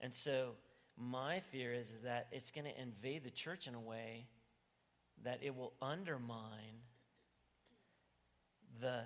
And 0.00 0.14
so, 0.14 0.52
my 0.98 1.40
fear 1.40 1.72
is, 1.72 1.86
is 1.88 2.02
that 2.04 2.26
it's 2.32 2.50
going 2.50 2.66
to 2.66 2.80
invade 2.80 3.24
the 3.24 3.30
church 3.30 3.66
in 3.66 3.74
a 3.74 3.80
way 3.80 4.26
that 5.24 5.38
it 5.42 5.56
will 5.56 5.72
undermine 5.80 6.82
the, 8.80 9.00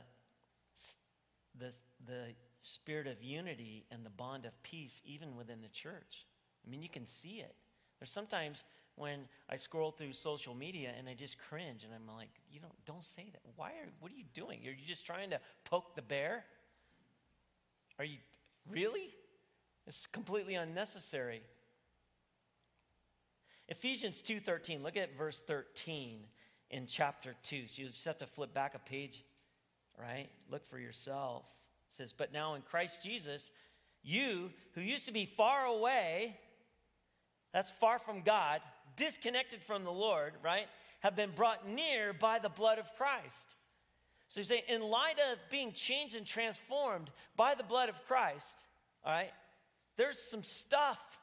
the, 1.59 1.73
the 2.07 2.35
spirit 2.61 3.07
of 3.07 3.23
unity 3.23 3.85
and 3.91 4.05
the 4.05 4.11
bond 4.11 4.45
of 4.45 4.63
peace 4.63 5.03
even 5.05 5.37
within 5.37 5.63
the 5.63 5.69
church. 5.69 6.27
I 6.67 6.71
mean, 6.71 6.83
you 6.83 6.89
can 6.89 7.07
see 7.07 7.39
it. 7.41 7.55
There's 7.99 8.11
sometimes 8.11 8.65
when 8.97 9.21
I 9.49 9.57
scroll 9.57 9.91
through 9.91 10.13
social 10.13 10.55
media 10.55 10.91
and 10.99 11.09
I 11.09 11.15
just 11.15 11.39
cringe 11.39 11.85
and 11.85 11.93
I'm 11.95 12.13
like, 12.17 12.31
you 12.51 12.61
don't, 12.61 12.85
don't 12.85 13.05
say 13.05 13.27
that. 13.33 13.41
Why 13.57 13.69
are, 13.69 13.89
what 14.01 14.11
are 14.11 14.17
you 14.17 14.25
doing? 14.35 14.61
Are 14.67 14.71
you 14.71 14.87
just 14.87 15.07
trying 15.07 15.31
to 15.31 15.41
poke 15.65 15.95
the 15.95 16.03
bear? 16.03 16.45
Are 17.99 18.05
you, 18.05 18.19
really? 18.71 19.15
It's 19.87 20.07
completely 20.07 20.55
unnecessary. 20.55 21.43
Ephesians 23.69 24.23
2:13. 24.23 24.83
Look 24.83 24.97
at 24.97 25.17
verse 25.17 25.43
13 25.47 26.21
in 26.71 26.87
chapter 26.87 27.35
2. 27.43 27.67
So 27.67 27.83
you 27.83 27.89
just 27.89 28.05
have 28.05 28.19
to 28.19 28.27
flip 28.27 28.55
back 28.55 28.75
a 28.75 28.79
page, 28.79 29.25
right? 29.99 30.29
Look 30.51 30.67
for 30.67 30.79
yourself. 30.79 31.45
It 31.89 31.95
says, 31.95 32.13
"But 32.13 32.33
now 32.33 32.55
in 32.55 32.63
Christ 32.63 33.03
Jesus, 33.03 33.51
you 34.03 34.53
who 34.75 34.81
used 34.81 35.07
to 35.07 35.13
be 35.13 35.27
far 35.27 35.65
away, 35.65 36.39
that's 37.53 37.71
far 37.73 37.99
from 37.99 38.23
God, 38.23 38.63
disconnected 38.97 39.63
from 39.63 39.85
the 39.85 39.93
Lord, 39.93 40.35
right? 40.43 40.69
Have 41.01 41.17
been 41.17 41.33
brought 41.33 41.67
near 41.67 42.13
by 42.13 42.39
the 42.39 42.49
blood 42.49 42.79
of 42.79 42.95
Christ." 42.97 43.55
So 44.29 44.41
you 44.41 44.45
say, 44.45 44.65
in 44.67 44.83
light 44.83 45.19
of 45.31 45.39
being 45.51 45.73
changed 45.73 46.17
and 46.17 46.27
transformed 46.27 47.11
by 47.37 47.55
the 47.55 47.63
blood 47.63 47.89
of 47.89 48.05
Christ, 48.07 48.59
all 49.05 49.13
right, 49.13 49.33
there's 49.97 50.19
some 50.19 50.43
stuff. 50.43 51.21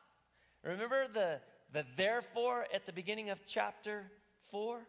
Remember 0.64 1.08
the, 1.08 1.42
the 1.72 1.86
therefore 1.98 2.66
at 2.74 2.86
the 2.86 2.94
beginning 2.94 3.30
of 3.30 3.46
chapter 3.46 4.10
4? 4.52 4.88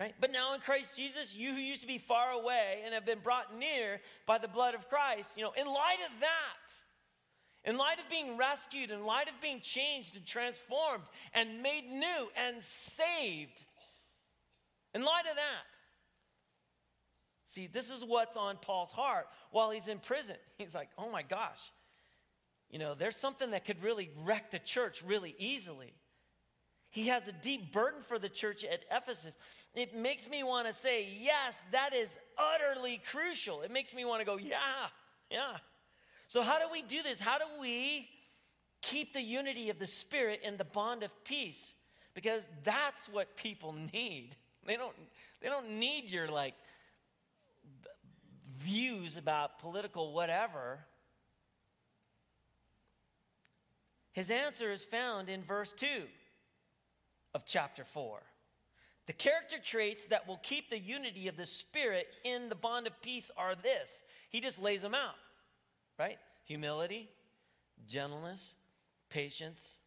Right? 0.00 0.14
But 0.18 0.32
now 0.32 0.54
in 0.54 0.60
Christ 0.60 0.96
Jesus, 0.96 1.36
you 1.36 1.52
who 1.52 1.60
used 1.60 1.82
to 1.82 1.86
be 1.86 1.98
far 1.98 2.30
away 2.30 2.80
and 2.86 2.94
have 2.94 3.04
been 3.04 3.18
brought 3.18 3.54
near 3.58 4.00
by 4.24 4.38
the 4.38 4.48
blood 4.48 4.74
of 4.74 4.88
Christ, 4.88 5.28
you 5.36 5.42
know, 5.42 5.52
in 5.54 5.66
light 5.66 5.98
of 6.06 6.20
that, 6.20 7.70
in 7.70 7.76
light 7.76 7.98
of 7.98 8.08
being 8.08 8.38
rescued, 8.38 8.90
in 8.90 9.04
light 9.04 9.28
of 9.28 9.34
being 9.42 9.60
changed 9.60 10.16
and 10.16 10.24
transformed 10.24 11.04
and 11.34 11.62
made 11.62 11.84
new 11.84 12.28
and 12.34 12.62
saved, 12.62 13.62
in 14.94 15.02
light 15.02 15.26
of 15.30 15.36
that, 15.36 15.68
see, 17.46 17.66
this 17.66 17.90
is 17.90 18.02
what's 18.02 18.38
on 18.38 18.56
Paul's 18.56 18.92
heart 18.92 19.26
while 19.50 19.70
he's 19.70 19.86
in 19.86 19.98
prison. 19.98 20.36
He's 20.56 20.74
like, 20.74 20.88
oh 20.96 21.10
my 21.10 21.22
gosh, 21.22 21.60
you 22.70 22.78
know, 22.78 22.94
there's 22.94 23.16
something 23.16 23.50
that 23.50 23.66
could 23.66 23.82
really 23.82 24.10
wreck 24.24 24.50
the 24.50 24.58
church 24.58 25.02
really 25.04 25.34
easily. 25.38 25.92
He 26.90 27.06
has 27.06 27.26
a 27.28 27.32
deep 27.32 27.72
burden 27.72 28.02
for 28.02 28.18
the 28.18 28.28
church 28.28 28.64
at 28.64 28.84
Ephesus. 28.90 29.36
It 29.74 29.96
makes 29.96 30.28
me 30.28 30.42
want 30.42 30.66
to 30.66 30.72
say, 30.72 31.08
yes, 31.20 31.56
that 31.70 31.94
is 31.94 32.18
utterly 32.36 33.00
crucial. 33.12 33.62
It 33.62 33.70
makes 33.70 33.94
me 33.94 34.04
want 34.04 34.20
to 34.20 34.26
go, 34.26 34.36
yeah, 34.36 34.58
yeah. 35.30 35.56
So, 36.26 36.42
how 36.42 36.58
do 36.58 36.64
we 36.70 36.82
do 36.82 37.02
this? 37.02 37.20
How 37.20 37.38
do 37.38 37.44
we 37.60 38.08
keep 38.82 39.12
the 39.12 39.22
unity 39.22 39.70
of 39.70 39.78
the 39.78 39.86
Spirit 39.86 40.40
in 40.44 40.56
the 40.56 40.64
bond 40.64 41.04
of 41.04 41.24
peace? 41.24 41.74
Because 42.12 42.42
that's 42.64 43.08
what 43.08 43.36
people 43.36 43.74
need. 43.92 44.34
They 44.66 44.76
don't, 44.76 44.94
they 45.40 45.48
don't 45.48 45.78
need 45.78 46.10
your 46.10 46.26
like 46.26 46.54
views 48.58 49.16
about 49.16 49.60
political 49.60 50.12
whatever. 50.12 50.80
His 54.12 54.30
answer 54.30 54.72
is 54.72 54.84
found 54.84 55.28
in 55.28 55.44
verse 55.44 55.72
2 55.76 55.86
of 57.34 57.44
chapter 57.44 57.84
4. 57.84 58.20
The 59.06 59.12
character 59.12 59.56
traits 59.62 60.04
that 60.06 60.28
will 60.28 60.40
keep 60.42 60.70
the 60.70 60.78
unity 60.78 61.28
of 61.28 61.36
the 61.36 61.46
Spirit 61.46 62.06
in 62.24 62.48
the 62.48 62.54
bond 62.54 62.86
of 62.86 63.00
peace 63.02 63.30
are 63.36 63.54
this. 63.54 64.02
He 64.28 64.40
just 64.40 64.60
lays 64.60 64.82
them 64.82 64.94
out, 64.94 65.16
right? 65.98 66.18
Humility, 66.44 67.08
gentleness, 67.88 68.54
patience, 69.08 69.78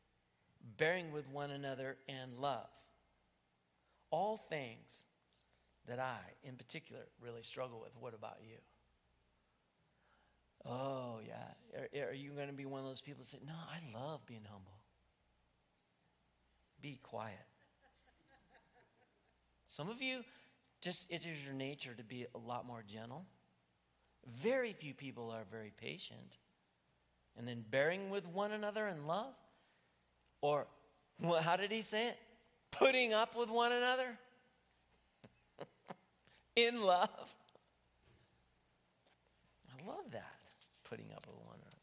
bearing 0.78 1.12
with 1.12 1.30
one 1.30 1.52
another, 1.52 1.98
and 2.10 2.38
love. 2.38 2.68
All 4.10 4.38
things 4.38 5.06
that 5.88 6.00
I, 6.00 6.20
in 6.44 6.56
particular, 6.56 7.02
really 7.22 7.44
struggle 7.44 7.80
with. 7.82 7.92
What 8.00 8.14
about 8.14 8.38
you? 8.42 8.58
Oh, 10.66 11.20
yeah. 11.26 12.02
Are, 12.04 12.10
are 12.10 12.14
you 12.14 12.32
going 12.32 12.48
to 12.48 12.54
be 12.54 12.66
one 12.66 12.82
of 12.82 12.88
those 12.88 13.02
people 13.02 13.24
that 13.24 13.30
say, 13.30 13.40
No, 13.46 13.54
I 13.54 13.98
love 13.98 14.26
being 14.26 14.46
humble? 14.50 14.83
Be 16.84 17.00
quiet. 17.02 17.40
Some 19.68 19.90
of 19.90 20.02
you, 20.02 20.20
just 20.82 21.10
it 21.10 21.26
is 21.26 21.44
your 21.44 21.54
nature 21.54 21.96
to 21.98 22.04
be 22.04 22.28
a 22.36 22.38
lot 22.38 22.68
more 22.68 22.84
gentle. 22.86 23.26
Very 24.28 24.74
few 24.74 24.94
people 24.94 25.32
are 25.32 25.46
very 25.50 25.72
patient. 25.76 26.38
And 27.36 27.48
then 27.48 27.64
bearing 27.68 28.12
with 28.12 28.28
one 28.28 28.52
another 28.52 28.88
in 28.88 29.08
love. 29.08 29.34
Or, 30.42 30.68
well, 31.20 31.42
how 31.42 31.56
did 31.56 31.72
he 31.72 31.82
say 31.82 32.10
it? 32.10 32.18
Putting 32.70 33.14
up 33.14 33.36
with 33.36 33.50
one 33.50 33.72
another 33.72 34.18
in 36.56 36.84
love. 36.84 37.34
I 39.70 39.88
love 39.88 40.12
that, 40.12 40.50
putting 40.84 41.08
up 41.16 41.26
with 41.26 41.38
one 41.38 41.56
another. 41.56 41.78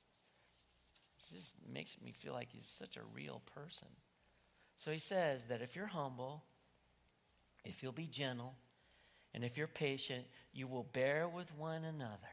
It 1.18 1.37
just 1.37 1.55
makes 1.72 1.96
me 2.05 2.12
feel 2.12 2.35
like 2.35 2.48
he's 2.53 2.66
such 2.66 2.96
a 2.96 3.03
real 3.14 3.42
person. 3.55 3.88
So 4.81 4.90
he 4.90 4.99
says 4.99 5.45
that 5.51 5.61
if 5.61 5.77
you're 5.77 5.85
humble, 5.85 6.43
if 7.66 7.83
you'll 7.83 7.93
be 7.93 8.07
gentle, 8.07 8.55
and 9.35 9.45
if 9.45 9.59
you're 9.59 9.66
patient, 9.66 10.25
you 10.55 10.66
will 10.66 10.85
bear 10.95 11.29
with 11.29 11.55
one 11.55 11.85
another. 11.85 12.31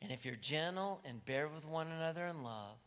And 0.00 0.10
if 0.10 0.24
you're 0.24 0.36
gentle 0.36 1.02
and 1.04 1.22
bear 1.26 1.48
with 1.48 1.66
one 1.66 1.88
another 1.88 2.24
in 2.28 2.42
love, 2.42 2.78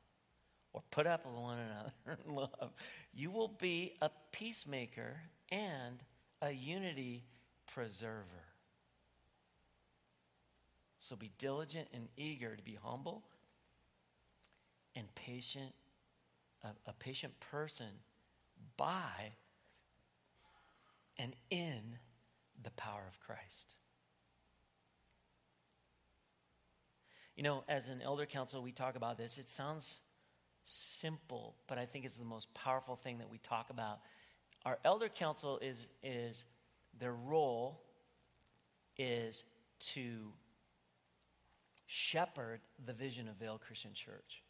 or 0.74 0.82
put 0.90 1.06
up 1.06 1.24
with 1.24 1.36
one 1.36 1.60
another 1.60 2.20
in 2.28 2.34
love, 2.34 2.74
you 3.14 3.30
will 3.30 3.48
be 3.60 3.94
a 4.02 4.10
peacemaker 4.32 5.22
and 5.52 6.00
a 6.42 6.50
unity 6.50 7.26
preserver. 7.72 8.26
So 10.98 11.16
be 11.16 11.30
diligent 11.38 11.90
and 11.94 12.08
eager 12.18 12.56
to 12.56 12.64
be 12.64 12.76
humble 12.84 13.22
and 14.96 15.14
patient, 15.14 15.74
a, 16.64 16.70
a 16.88 16.94
patient 16.94 17.40
person 17.40 17.90
by 18.78 19.34
and 21.18 21.34
in 21.50 21.98
the 22.64 22.70
power 22.72 23.04
of 23.08 23.20
Christ. 23.20 23.76
You 27.36 27.44
know, 27.44 27.64
as 27.68 27.88
an 27.88 28.02
elder 28.02 28.26
council, 28.26 28.62
we 28.62 28.72
talk 28.72 28.96
about 28.96 29.18
this. 29.18 29.38
It 29.38 29.48
sounds 29.48 30.00
simple, 30.64 31.56
but 31.68 31.78
I 31.78 31.86
think 31.86 32.06
it's 32.06 32.18
the 32.18 32.26
most 32.26 32.54
powerful 32.54 32.96
thing 32.96 33.20
that 33.20 33.30
we 33.30 33.38
talk 33.40 33.70
about. 33.70 34.00
Our 34.66 34.80
elder 34.84 35.08
council 35.08 35.60
is, 35.60 35.88
is 36.02 36.46
their 37.00 37.14
role 37.14 37.82
is 38.98 39.44
to 39.80 40.34
shepherd 41.86 42.60
the 42.86 42.94
vision 42.94 43.28
of 43.28 43.36
Vail 43.36 43.62
Christian 43.66 43.94
Church. 43.94 44.42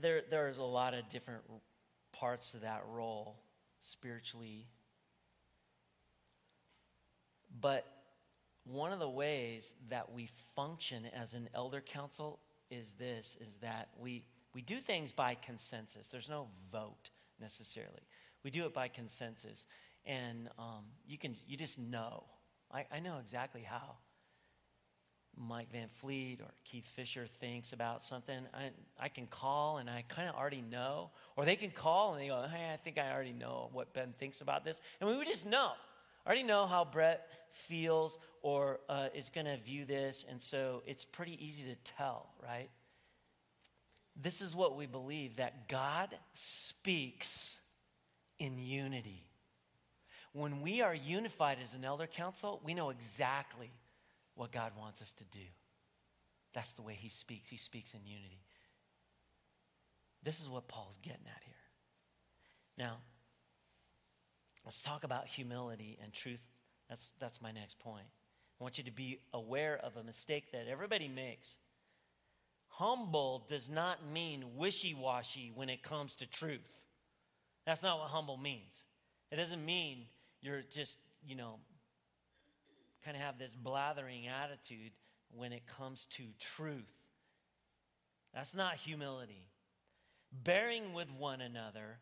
There, 0.00 0.22
there's 0.28 0.58
a 0.58 0.64
lot 0.64 0.94
of 0.94 1.08
different 1.08 1.42
parts 2.18 2.54
of 2.54 2.62
that 2.62 2.82
role 2.90 3.36
spiritually. 3.80 4.66
But 7.60 7.86
one 8.64 8.92
of 8.92 8.98
the 8.98 9.08
ways 9.08 9.74
that 9.90 10.12
we 10.12 10.28
function 10.56 11.06
as 11.14 11.34
an 11.34 11.48
elder 11.54 11.80
council 11.80 12.40
is 12.70 12.92
this 12.98 13.36
is 13.40 13.54
that 13.60 13.88
we 13.98 14.24
we 14.54 14.62
do 14.62 14.78
things 14.78 15.12
by 15.12 15.34
consensus. 15.34 16.06
There's 16.08 16.28
no 16.28 16.46
vote 16.72 17.10
necessarily. 17.40 18.02
We 18.44 18.50
do 18.50 18.64
it 18.66 18.74
by 18.74 18.88
consensus, 18.88 19.66
and 20.06 20.48
um, 20.58 20.84
you 21.06 21.18
can 21.18 21.36
you 21.46 21.56
just 21.56 21.78
know. 21.78 22.24
I, 22.72 22.86
I 22.90 23.00
know 23.00 23.18
exactly 23.18 23.62
how 23.62 23.96
Mike 25.36 25.70
Van 25.72 25.88
Fleet 26.00 26.40
or 26.40 26.50
Keith 26.64 26.86
Fisher 26.86 27.26
thinks 27.26 27.72
about 27.72 28.04
something, 28.04 28.38
I, 28.52 28.70
I 28.98 29.08
can 29.08 29.26
call 29.26 29.78
and 29.78 29.90
I 29.90 30.04
kind 30.08 30.28
of 30.28 30.34
already 30.34 30.62
know. 30.62 31.10
Or 31.36 31.44
they 31.44 31.56
can 31.56 31.70
call 31.70 32.14
and 32.14 32.22
they 32.22 32.28
go, 32.28 32.46
hey, 32.50 32.70
I 32.72 32.76
think 32.76 32.98
I 32.98 33.12
already 33.12 33.32
know 33.32 33.68
what 33.72 33.92
Ben 33.92 34.12
thinks 34.18 34.40
about 34.40 34.64
this. 34.64 34.80
And 35.00 35.08
we 35.08 35.16
would 35.16 35.26
just 35.26 35.46
know. 35.46 35.72
I 36.24 36.28
already 36.28 36.44
know 36.44 36.66
how 36.66 36.84
Brett 36.84 37.28
feels 37.50 38.18
or 38.42 38.80
uh, 38.88 39.08
is 39.14 39.28
going 39.28 39.46
to 39.46 39.56
view 39.58 39.84
this. 39.84 40.24
And 40.28 40.40
so 40.40 40.82
it's 40.86 41.04
pretty 41.04 41.44
easy 41.44 41.64
to 41.64 41.74
tell, 41.96 42.30
right? 42.42 42.70
This 44.16 44.40
is 44.40 44.54
what 44.54 44.76
we 44.76 44.86
believe 44.86 45.36
that 45.36 45.68
God 45.68 46.16
speaks 46.34 47.56
in 48.38 48.58
unity. 48.58 49.24
When 50.32 50.62
we 50.62 50.80
are 50.80 50.94
unified 50.94 51.58
as 51.62 51.74
an 51.74 51.84
elder 51.84 52.06
council, 52.06 52.60
we 52.64 52.74
know 52.74 52.90
exactly 52.90 53.70
what 54.34 54.52
God 54.52 54.72
wants 54.78 55.00
us 55.00 55.12
to 55.14 55.24
do. 55.24 55.44
That's 56.52 56.72
the 56.74 56.82
way 56.82 56.96
He 56.98 57.08
speaks. 57.08 57.48
He 57.48 57.56
speaks 57.56 57.94
in 57.94 58.00
unity. 58.04 58.42
This 60.22 60.40
is 60.40 60.48
what 60.48 60.68
Paul's 60.68 60.98
getting 61.02 61.26
at 61.26 61.42
here. 61.44 61.54
Now, 62.78 62.96
let's 64.64 64.82
talk 64.82 65.04
about 65.04 65.26
humility 65.26 65.98
and 66.02 66.12
truth. 66.12 66.40
That's, 66.88 67.10
that's 67.20 67.40
my 67.40 67.52
next 67.52 67.78
point. 67.78 68.06
I 68.60 68.64
want 68.64 68.78
you 68.78 68.84
to 68.84 68.90
be 68.90 69.20
aware 69.32 69.78
of 69.82 69.96
a 69.96 70.02
mistake 70.02 70.52
that 70.52 70.66
everybody 70.70 71.08
makes. 71.08 71.58
Humble 72.68 73.44
does 73.48 73.68
not 73.68 74.06
mean 74.10 74.56
wishy 74.56 74.94
washy 74.94 75.52
when 75.54 75.68
it 75.68 75.82
comes 75.82 76.16
to 76.16 76.26
truth. 76.26 76.86
That's 77.66 77.82
not 77.82 77.98
what 77.98 78.08
humble 78.08 78.36
means. 78.36 78.72
It 79.30 79.36
doesn't 79.36 79.64
mean 79.64 80.06
you're 80.40 80.62
just, 80.62 80.96
you 81.26 81.36
know, 81.36 81.58
kind 83.04 83.16
of 83.16 83.22
have 83.22 83.38
this 83.38 83.54
blathering 83.54 84.26
attitude 84.28 84.92
when 85.36 85.52
it 85.52 85.66
comes 85.66 86.06
to 86.16 86.24
truth. 86.38 86.92
That's 88.32 88.54
not 88.54 88.76
humility. 88.76 89.46
Bearing 90.32 90.92
with 90.94 91.08
one 91.10 91.40
another, 91.40 91.98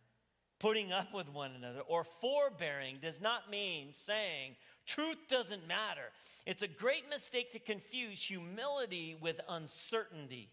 putting 0.58 0.92
up 0.92 1.12
with 1.12 1.28
one 1.28 1.50
another, 1.52 1.80
or 1.80 2.04
forbearing 2.04 2.98
does 3.02 3.20
not 3.20 3.50
mean 3.50 3.88
saying 3.92 4.56
truth 4.86 5.18
doesn't 5.28 5.66
matter. 5.66 6.10
It's 6.46 6.62
a 6.62 6.68
great 6.68 7.10
mistake 7.10 7.52
to 7.52 7.58
confuse 7.58 8.22
humility 8.22 9.16
with 9.20 9.40
uncertainty. 9.48 10.48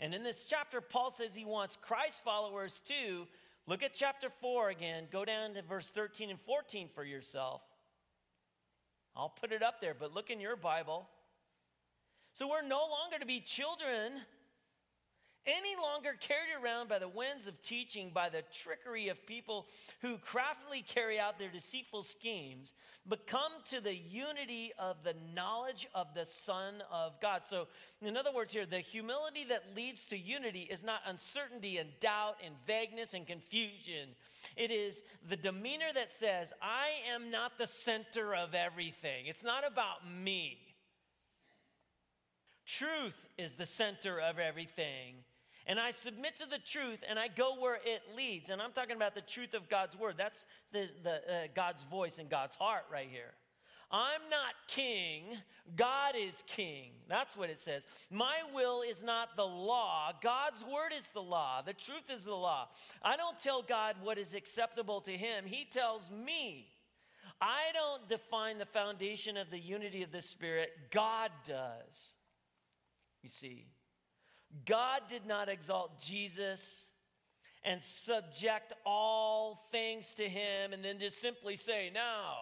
And 0.00 0.14
in 0.14 0.22
this 0.22 0.44
chapter, 0.44 0.80
Paul 0.80 1.10
says 1.10 1.34
he 1.34 1.44
wants 1.44 1.76
Christ 1.82 2.22
followers 2.24 2.80
to 2.86 3.26
look 3.66 3.82
at 3.82 3.92
chapter 3.94 4.28
4 4.40 4.70
again, 4.70 5.04
go 5.10 5.24
down 5.24 5.54
to 5.54 5.62
verse 5.62 5.88
13 5.88 6.30
and 6.30 6.40
14 6.40 6.88
for 6.94 7.04
yourself. 7.04 7.62
I'll 9.16 9.28
put 9.28 9.52
it 9.52 9.62
up 9.62 9.80
there, 9.80 9.94
but 9.98 10.14
look 10.14 10.30
in 10.30 10.40
your 10.40 10.56
Bible. 10.56 11.08
So 12.32 12.48
we're 12.48 12.62
no 12.62 12.78
longer 12.78 13.18
to 13.18 13.26
be 13.26 13.40
children 13.40 14.12
any 15.48 15.74
longer 15.80 16.10
carried 16.20 16.62
around 16.62 16.88
by 16.88 16.98
the 16.98 17.08
winds 17.08 17.46
of 17.46 17.60
teaching, 17.62 18.10
by 18.12 18.28
the 18.28 18.42
trickery 18.52 19.08
of 19.08 19.26
people 19.26 19.66
who 20.02 20.18
craftily 20.18 20.82
carry 20.82 21.18
out 21.18 21.38
their 21.38 21.48
deceitful 21.48 22.02
schemes, 22.02 22.74
but 23.06 23.26
come 23.26 23.52
to 23.70 23.80
the 23.80 23.94
unity 23.94 24.72
of 24.78 25.02
the 25.02 25.14
knowledge 25.34 25.88
of 25.94 26.08
the 26.14 26.26
Son 26.26 26.82
of 26.92 27.20
God. 27.20 27.42
So, 27.44 27.66
in 28.02 28.16
other 28.16 28.32
words, 28.32 28.52
here, 28.52 28.66
the 28.66 28.80
humility 28.80 29.44
that 29.48 29.74
leads 29.74 30.04
to 30.06 30.18
unity 30.18 30.68
is 30.70 30.84
not 30.84 31.00
uncertainty 31.06 31.78
and 31.78 31.88
doubt 32.00 32.36
and 32.44 32.54
vagueness 32.66 33.14
and 33.14 33.26
confusion. 33.26 34.10
It 34.56 34.70
is 34.70 35.02
the 35.26 35.36
demeanor 35.36 35.92
that 35.94 36.12
says, 36.12 36.52
I 36.60 36.88
am 37.12 37.30
not 37.30 37.58
the 37.58 37.66
center 37.66 38.34
of 38.34 38.54
everything, 38.54 39.26
it's 39.26 39.42
not 39.42 39.66
about 39.66 40.08
me. 40.08 40.58
Truth 42.66 43.26
is 43.38 43.54
the 43.54 43.64
center 43.64 44.20
of 44.20 44.38
everything 44.38 45.24
and 45.68 45.78
I 45.78 45.90
submit 45.90 46.38
to 46.38 46.46
the 46.48 46.58
truth 46.58 47.04
and 47.08 47.18
I 47.18 47.28
go 47.28 47.60
where 47.60 47.76
it 47.76 48.00
leads. 48.16 48.48
And 48.48 48.60
I'm 48.60 48.72
talking 48.72 48.96
about 48.96 49.14
the 49.14 49.20
truth 49.20 49.52
of 49.52 49.68
God's 49.68 49.96
word. 49.96 50.14
That's 50.16 50.46
the, 50.72 50.88
the 51.04 51.10
uh, 51.12 51.46
God's 51.54 51.84
voice 51.84 52.18
and 52.18 52.30
God's 52.30 52.56
heart 52.56 52.84
right 52.90 53.08
here. 53.08 53.34
I'm 53.90 54.28
not 54.30 54.52
king, 54.66 55.22
God 55.74 56.14
is 56.14 56.42
king. 56.46 56.90
That's 57.08 57.36
what 57.36 57.48
it 57.48 57.58
says. 57.58 57.86
My 58.10 58.34
will 58.54 58.82
is 58.82 59.02
not 59.02 59.34
the 59.36 59.46
law, 59.46 60.12
God's 60.22 60.62
word 60.62 60.92
is 60.96 61.04
the 61.14 61.22
law. 61.22 61.62
The 61.62 61.72
truth 61.72 62.10
is 62.12 62.24
the 62.24 62.34
law. 62.34 62.68
I 63.02 63.16
don't 63.16 63.38
tell 63.38 63.62
God 63.62 63.96
what 64.02 64.18
is 64.18 64.34
acceptable 64.34 65.00
to 65.02 65.12
him, 65.12 65.44
he 65.46 65.66
tells 65.70 66.10
me. 66.10 66.66
I 67.40 67.70
don't 67.72 68.08
define 68.08 68.58
the 68.58 68.66
foundation 68.66 69.36
of 69.36 69.50
the 69.50 69.60
unity 69.60 70.02
of 70.02 70.12
the 70.12 70.22
Spirit, 70.22 70.70
God 70.90 71.30
does. 71.46 72.10
You 73.22 73.30
see. 73.30 73.68
God 74.64 75.02
did 75.08 75.26
not 75.26 75.48
exalt 75.48 76.00
Jesus 76.00 76.86
and 77.64 77.82
subject 77.82 78.72
all 78.86 79.68
things 79.70 80.14
to 80.16 80.28
him 80.28 80.72
and 80.72 80.84
then 80.84 80.98
just 80.98 81.20
simply 81.20 81.56
say, 81.56 81.90
Now, 81.92 82.34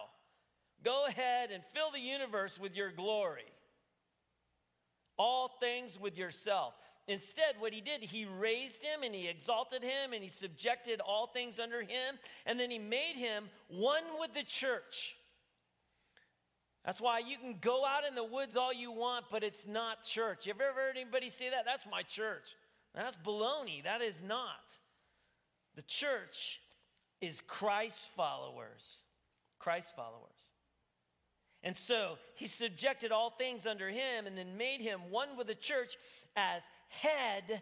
go 0.83 1.05
ahead 1.07 1.51
and 1.51 1.63
fill 1.73 1.91
the 1.91 1.99
universe 1.99 2.59
with 2.59 2.75
your 2.75 2.91
glory. 2.91 3.51
All 5.17 5.49
things 5.59 5.99
with 5.99 6.17
yourself. 6.17 6.73
Instead, 7.07 7.55
what 7.59 7.73
he 7.73 7.81
did, 7.81 8.01
he 8.01 8.25
raised 8.25 8.83
him 8.83 9.01
and 9.03 9.15
he 9.15 9.27
exalted 9.27 9.81
him 9.81 10.13
and 10.13 10.21
he 10.21 10.29
subjected 10.29 10.99
all 10.99 11.27
things 11.27 11.57
under 11.57 11.81
him, 11.81 12.19
and 12.45 12.59
then 12.59 12.69
he 12.69 12.77
made 12.77 13.15
him 13.15 13.45
one 13.69 14.03
with 14.19 14.33
the 14.33 14.43
church. 14.43 15.15
That's 16.87 17.01
why 17.01 17.19
you 17.19 17.37
can 17.37 17.57
go 17.59 17.85
out 17.85 18.05
in 18.07 18.15
the 18.15 18.23
woods 18.23 18.55
all 18.55 18.71
you 18.71 18.93
want, 18.93 19.25
but 19.29 19.43
it's 19.43 19.67
not 19.67 20.03
church. 20.03 20.45
You 20.45 20.53
ever 20.53 20.63
heard 20.63 20.95
anybody 20.95 21.29
say 21.29 21.49
that? 21.49 21.65
That's 21.65 21.83
my 21.91 22.01
church. 22.01 22.55
That's 22.95 23.17
baloney. 23.17 23.83
That 23.83 24.01
is 24.01 24.23
not. 24.25 24.71
The 25.75 25.81
church 25.81 26.61
is 27.19 27.41
Christ's 27.45 28.09
followers. 28.15 29.01
Christ's 29.59 29.91
followers. 29.97 30.51
And 31.61 31.75
so 31.75 32.17
he 32.35 32.47
subjected 32.47 33.11
all 33.11 33.31
things 33.31 33.65
under 33.65 33.89
him 33.89 34.25
and 34.25 34.37
then 34.37 34.55
made 34.55 34.79
him 34.79 35.01
one 35.09 35.35
with 35.37 35.47
the 35.47 35.55
church 35.55 35.97
as 36.37 36.63
head 36.87 37.61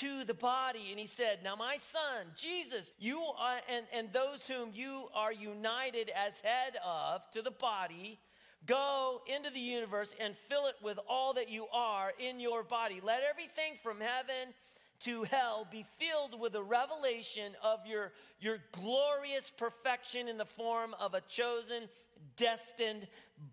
to 0.00 0.24
the 0.24 0.34
body. 0.34 0.88
And 0.90 0.98
he 0.98 1.06
said, 1.06 1.44
Now, 1.44 1.54
my 1.54 1.76
son, 1.92 2.26
Jesus, 2.36 2.90
you 2.98 3.20
are, 3.38 3.60
and, 3.70 3.86
and 3.92 4.12
those 4.12 4.48
whom 4.48 4.70
you 4.72 5.06
are 5.14 5.32
united 5.32 6.10
as 6.10 6.40
head 6.40 6.74
of 6.84 7.20
to 7.34 7.40
the 7.40 7.52
body, 7.52 8.18
Go 8.66 9.20
into 9.26 9.50
the 9.50 9.60
universe 9.60 10.14
and 10.18 10.34
fill 10.48 10.66
it 10.66 10.76
with 10.82 10.98
all 11.08 11.34
that 11.34 11.50
you 11.50 11.66
are 11.72 12.12
in 12.18 12.40
your 12.40 12.62
body. 12.62 13.00
Let 13.02 13.22
everything 13.22 13.74
from 13.82 14.00
heaven 14.00 14.54
to 15.00 15.24
hell 15.24 15.66
be 15.70 15.84
filled 15.98 16.40
with 16.40 16.54
a 16.54 16.62
revelation 16.62 17.52
of 17.62 17.80
your, 17.86 18.12
your 18.40 18.58
glorious 18.72 19.52
perfection 19.56 20.28
in 20.28 20.38
the 20.38 20.44
form 20.44 20.94
of 20.98 21.14
a 21.14 21.20
chosen, 21.22 21.88
destined, 22.36 23.06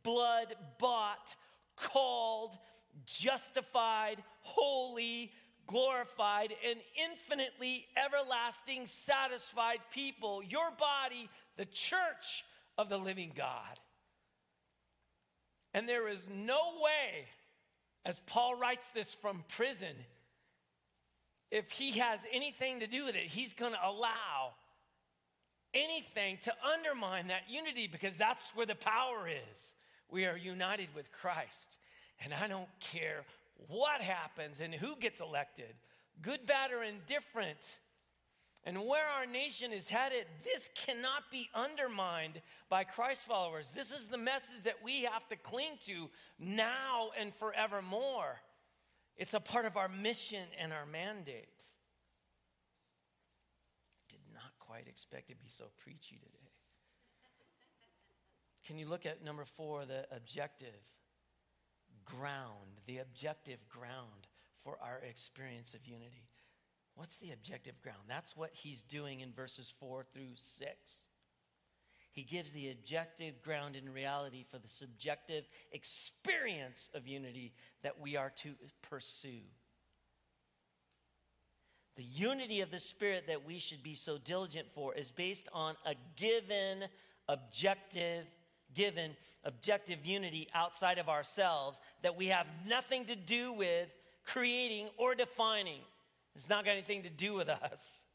blood 0.04 0.56
bought, 0.80 1.36
called, 1.76 2.58
justified, 3.06 4.24
holy, 4.42 5.32
glorified, 5.68 6.54
and 6.68 6.80
infinitely 7.10 7.86
everlasting, 7.98 8.86
satisfied 8.86 9.80
people. 9.94 10.42
Your 10.44 10.72
body, 10.72 11.30
the 11.58 11.66
church 11.66 12.46
of 12.78 12.88
the 12.88 12.98
living 12.98 13.32
God. 13.36 13.80
And 15.74 15.88
there 15.88 16.08
is 16.08 16.28
no 16.30 16.60
way, 16.82 17.26
as 18.06 18.20
Paul 18.26 18.56
writes 18.56 18.86
this 18.94 19.14
from 19.14 19.44
prison, 19.48 19.96
if 21.50 21.70
he 21.72 22.00
has 22.00 22.20
anything 22.32 22.80
to 22.80 22.88
do 22.88 23.06
with 23.06 23.16
it, 23.16 23.24
he's 23.24 23.54
going 23.54 23.74
to 23.74 23.80
allow 23.84 24.54
anything 25.74 26.38
to 26.44 26.54
undermine 26.76 27.28
that 27.28 27.44
unity 27.50 27.88
because 27.88 28.16
that's 28.18 28.52
where 28.56 28.66
the 28.66 28.76
power 28.76 29.28
is. 29.28 29.74
We 30.10 30.26
are 30.26 30.38
united 30.38 30.90
with 30.96 31.12
Christ. 31.12 31.78
And 32.24 32.34
I 32.34 32.48
don't 32.48 32.70
care 32.80 33.24
what 33.68 34.02
happens 34.02 34.60
and 34.60 34.74
who 34.74 34.96
gets 34.98 35.20
elected, 35.20 35.74
good, 36.22 36.46
bad, 36.46 36.72
or 36.72 36.84
indifferent. 36.84 37.78
And 38.64 38.78
where 38.86 39.08
our 39.08 39.26
nation 39.26 39.74
is 39.74 39.90
headed, 39.90 40.26
this 40.44 40.70
cannot 40.76 41.32
be 41.32 41.50
undermined 41.56 42.42
by 42.70 42.84
Christ 42.84 43.22
followers. 43.22 43.72
This 43.74 43.90
is 43.90 44.06
the 44.06 44.20
message 44.20 44.64
that 44.66 44.84
we 44.84 45.02
have 45.04 45.28
to 45.30 45.36
cling 45.36 45.80
to 45.88 46.10
now 46.38 47.10
and 47.20 47.34
forevermore. 47.34 48.40
It's 49.18 49.34
a 49.34 49.40
part 49.40 49.66
of 49.66 49.78
our 49.78 49.90
mission 49.90 50.44
and 50.60 50.72
our 50.72 50.86
mandate. 50.86 51.66
Did 54.10 54.20
not 54.32 54.52
quite 54.60 54.88
expect 54.88 55.30
to 55.30 55.36
be 55.36 55.48
so 55.48 55.66
preachy 55.84 56.18
today. 56.18 56.38
Can 58.68 58.78
you 58.78 58.88
look 58.88 59.08
at 59.08 59.24
number 59.24 59.44
four, 59.44 59.86
the 59.86 60.06
objective 60.16 60.70
ground, 62.06 62.80
the 62.86 63.00
objective 63.00 63.68
ground 63.68 64.28
for 64.64 64.78
our 64.82 65.00
experience 65.00 65.74
of 65.74 65.88
unity? 65.88 66.30
What's 66.96 67.18
the 67.18 67.32
objective 67.32 67.82
ground? 67.82 68.04
That's 68.08 68.36
what 68.36 68.52
he's 68.54 68.84
doing 68.84 69.22
in 69.22 69.32
verses 69.32 69.74
4 69.80 70.06
through 70.14 70.36
6. 70.36 70.68
He 72.12 72.24
gives 72.24 72.52
the 72.52 72.70
objective 72.70 73.42
ground 73.42 73.76
in 73.76 73.92
reality 73.92 74.44
for 74.44 74.60
the 74.60 74.68
subjective 74.68 75.46
experience 75.72 76.90
of 76.94 77.08
unity 77.08 77.54
that 77.84 78.00
we 78.02 78.18
are 78.18 78.32
to 78.42 78.54
pursue. 78.90 79.42
The 81.96 82.04
unity 82.04 82.62
of 82.62 82.72
the 82.72 82.80
Spirit 82.80 83.26
that 83.28 83.46
we 83.46 83.60
should 83.60 83.84
be 83.84 83.96
so 83.96 84.18
diligent 84.18 84.72
for 84.72 84.94
is 84.94 85.12
based 85.12 85.48
on 85.54 85.76
a 85.86 85.96
given 86.18 86.86
objective, 87.28 88.26
given 88.74 89.12
objective 89.44 90.06
unity 90.06 90.48
outside 90.54 90.98
of 90.98 91.10
ourselves 91.10 91.80
that 92.02 92.18
we 92.18 92.28
have 92.28 92.48
nothing 92.68 93.06
to 93.06 93.16
do 93.16 93.54
with 93.54 93.90
creating 94.26 94.88
or 94.98 95.16
defining. 95.16 95.80
It's 96.36 96.50
not 96.50 96.66
got 96.66 96.72
anything 96.72 97.04
to 97.04 97.10
do 97.10 97.34
with 97.34 97.50
us. 97.50 98.06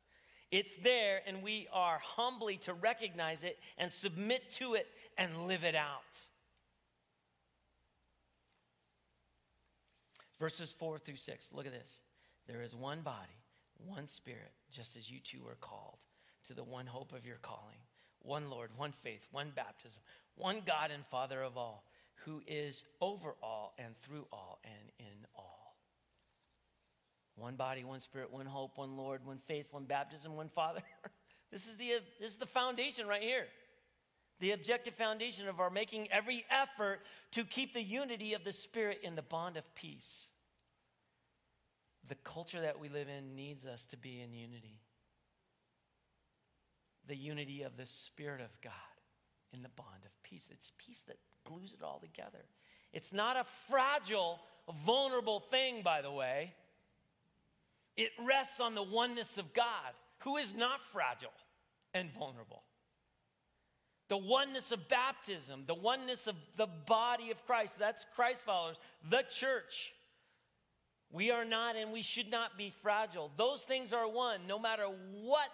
It's 0.51 0.75
there, 0.77 1.21
and 1.27 1.43
we 1.43 1.69
are 1.73 1.99
humbly 2.03 2.57
to 2.59 2.73
recognize 2.73 3.43
it 3.43 3.59
and 3.79 3.93
submit 3.93 4.53
to 4.53 4.75
it 4.75 4.87
and 5.19 5.47
live 5.47 5.65
it 5.65 5.75
out. 5.75 6.03
Verses 10.39 10.73
4 10.79 10.99
through 10.99 11.17
6, 11.17 11.49
look 11.53 11.67
at 11.67 11.73
this. 11.73 12.01
There 12.47 12.63
is 12.63 12.75
one 12.75 13.01
body, 13.01 13.41
one 13.79 14.07
spirit, 14.07 14.53
just 14.71 14.97
as 14.97 15.11
you 15.11 15.19
two 15.19 15.41
are 15.49 15.57
called 15.61 15.99
to 16.47 16.55
the 16.55 16.63
one 16.63 16.87
hope 16.87 17.13
of 17.13 17.27
your 17.27 17.39
calling, 17.43 17.79
one 18.21 18.51
Lord, 18.51 18.71
one 18.77 18.93
faith, 18.93 19.27
one 19.33 19.51
baptism, 19.55 20.03
one 20.37 20.63
God 20.65 20.91
and 20.93 21.05
Father 21.07 21.43
of 21.43 21.57
all, 21.57 21.85
who 22.25 22.43
is 22.47 22.85
over 23.01 23.35
all 23.43 23.75
and 23.79 23.97
through 23.97 24.27
all 24.33 24.61
and. 24.65 24.75
One 27.37 27.55
body, 27.55 27.85
one 27.85 28.01
spirit, 28.01 28.33
one 28.33 28.47
hope, 28.47 28.79
one 28.79 28.97
Lord, 28.97 29.25
one 29.25 29.39
faith, 29.47 29.67
one 29.71 29.85
baptism, 29.85 30.35
one 30.35 30.49
Father. 30.49 30.81
this, 31.53 31.67
is 31.67 31.77
the, 31.77 31.93
this 32.19 32.33
is 32.33 32.39
the 32.39 32.47
foundation 32.47 33.07
right 33.07 33.23
here. 33.23 33.47
The 34.41 34.53
objective 34.53 34.95
foundation 34.95 35.47
of 35.47 35.61
our 35.61 35.71
making 35.71 36.09
every 36.11 36.45
effort 36.51 37.01
to 37.33 37.45
keep 37.45 37.75
the 37.75 37.83
unity 37.83 38.35
of 38.35 38.45
the 38.45 38.53
Spirit 38.53 39.01
in 39.03 39.17
the 39.17 39.23
bond 39.23 39.57
of 39.57 39.75
peace. 39.75 40.27
The 42.09 42.17
culture 42.17 42.61
that 42.61 42.79
we 42.79 42.89
live 42.89 43.09
in 43.09 43.35
needs 43.35 43.67
us 43.67 43.87
to 43.87 43.97
be 43.97 44.21
in 44.21 44.33
unity. 44.33 44.81
The 47.07 47.17
unity 47.17 47.63
of 47.63 47.77
the 47.77 47.87
Spirit 47.87 48.41
of 48.41 48.51
God 48.63 48.73
in 49.53 49.63
the 49.63 49.69
bond 49.71 50.05
of 50.05 50.23
peace. 50.23 50.49
It's 50.51 50.73
peace 50.79 51.03
that 51.07 51.19
glues 51.45 51.75
it 51.79 51.85
all 51.85 51.99
together. 51.99 52.45
It's 52.93 53.13
not 53.13 53.37
a 53.37 53.45
fragile, 53.69 54.41
vulnerable 54.85 55.41
thing, 55.41 55.83
by 55.83 56.03
the 56.03 56.11
way. 56.11 56.55
It 57.97 58.11
rests 58.27 58.61
on 58.61 58.75
the 58.75 58.83
oneness 58.83 59.39
of 59.39 59.55
God, 59.55 59.93
who 60.21 60.37
is 60.37 60.55
not 60.55 60.83
fragile 60.93 61.33
and 61.95 62.11
vulnerable. 62.13 62.63
The 64.09 64.17
oneness 64.17 64.71
of 64.71 64.89
baptism, 64.89 65.65
the 65.67 65.75
oneness 65.75 66.27
of 66.27 66.37
the 66.57 66.69
body 66.87 67.31
of 67.31 67.45
Christ. 67.47 67.79
That's 67.79 68.07
Christ 68.15 68.45
followers, 68.45 68.77
the 69.11 69.25
church. 69.29 69.93
We 71.11 71.31
are 71.31 71.45
not 71.45 71.77
and 71.77 71.93
we 71.93 72.03
should 72.03 72.31
not 72.31 72.59
be 72.59 72.73
fragile. 72.83 73.31
Those 73.37 73.63
things 73.63 73.93
are 73.93 74.09
one 74.09 74.47
no 74.47 74.59
matter 74.59 74.87
what 75.23 75.49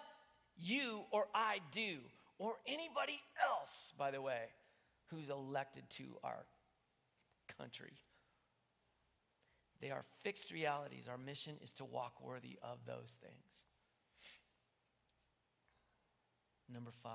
you 0.57 1.01
or 1.11 1.27
I 1.33 1.59
do, 1.71 1.97
or 2.37 2.55
anybody 2.67 3.19
else, 3.41 3.93
by 3.97 4.11
the 4.11 4.21
way, 4.21 4.41
who's 5.07 5.29
elected 5.29 5.83
to 5.97 6.03
our 6.23 6.45
country. 7.57 7.93
They 9.83 9.91
are 9.91 10.05
fixed 10.23 10.49
realities. 10.53 11.09
Our 11.09 11.17
mission 11.17 11.55
is 11.61 11.73
to 11.73 11.83
walk 11.83 12.13
worthy 12.25 12.57
of 12.63 12.77
those 12.87 13.17
things. 13.21 13.63
Number 16.73 16.91
five, 17.03 17.11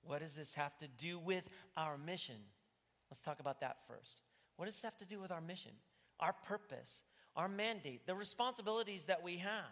what 0.00 0.20
does 0.20 0.34
this 0.34 0.54
have 0.54 0.74
to 0.78 0.88
do 0.88 1.18
with 1.18 1.50
our 1.76 1.98
mission? 1.98 2.36
Let's 3.10 3.20
talk 3.20 3.40
about 3.40 3.60
that 3.60 3.76
first. 3.86 4.22
What 4.56 4.64
does 4.64 4.76
this 4.76 4.84
have 4.84 4.96
to 5.00 5.04
do 5.04 5.20
with 5.20 5.30
our 5.30 5.42
mission, 5.42 5.72
our 6.18 6.32
purpose, 6.32 7.02
our 7.36 7.46
mandate, 7.46 8.06
the 8.06 8.14
responsibilities 8.14 9.04
that 9.04 9.22
we 9.22 9.36
have? 9.36 9.64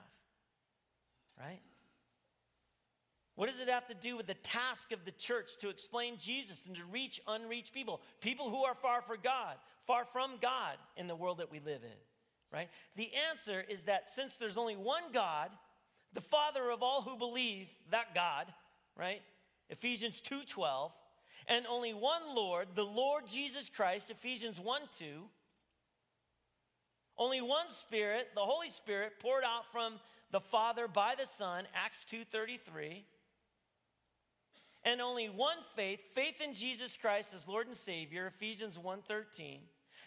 Right? 1.40 1.62
What 3.38 3.48
does 3.48 3.60
it 3.60 3.68
have 3.68 3.86
to 3.86 3.94
do 3.94 4.16
with 4.16 4.26
the 4.26 4.34
task 4.34 4.90
of 4.90 5.04
the 5.04 5.12
church 5.12 5.58
to 5.58 5.68
explain 5.68 6.16
Jesus 6.18 6.66
and 6.66 6.74
to 6.74 6.82
reach 6.90 7.20
unreached 7.28 7.72
people? 7.72 8.00
People 8.20 8.50
who 8.50 8.64
are 8.64 8.74
far 8.74 9.00
from 9.00 9.18
God, 9.22 9.54
far 9.86 10.04
from 10.04 10.38
God 10.42 10.76
in 10.96 11.06
the 11.06 11.14
world 11.14 11.38
that 11.38 11.48
we 11.48 11.60
live 11.60 11.84
in, 11.84 11.98
right? 12.52 12.68
The 12.96 13.08
answer 13.30 13.64
is 13.68 13.84
that 13.84 14.08
since 14.08 14.38
there's 14.38 14.56
only 14.56 14.74
one 14.74 15.12
God, 15.12 15.50
the 16.14 16.20
Father 16.20 16.68
of 16.68 16.82
all 16.82 17.00
who 17.00 17.16
believe, 17.16 17.68
that 17.92 18.12
God, 18.12 18.52
right? 18.96 19.22
Ephesians 19.70 20.20
2:12, 20.20 20.90
and 21.46 21.64
only 21.68 21.94
one 21.94 22.34
Lord, 22.34 22.74
the 22.74 22.84
Lord 22.84 23.28
Jesus 23.28 23.68
Christ, 23.68 24.10
Ephesians 24.10 24.58
1:2. 24.58 25.30
Only 27.16 27.40
one 27.40 27.68
Spirit, 27.68 28.34
the 28.34 28.44
Holy 28.44 28.68
Spirit, 28.68 29.20
poured 29.20 29.44
out 29.44 29.70
from 29.70 30.00
the 30.32 30.40
Father 30.40 30.88
by 30.88 31.14
the 31.14 31.26
Son, 31.26 31.68
Acts 31.72 32.04
2:33 32.04 33.06
and 34.84 35.00
only 35.00 35.28
one 35.28 35.58
faith, 35.74 36.00
faith 36.14 36.40
in 36.40 36.54
Jesus 36.54 36.96
Christ 36.96 37.34
as 37.34 37.48
Lord 37.48 37.66
and 37.66 37.76
Savior, 37.76 38.26
Ephesians 38.26 38.78
1:13. 38.78 39.60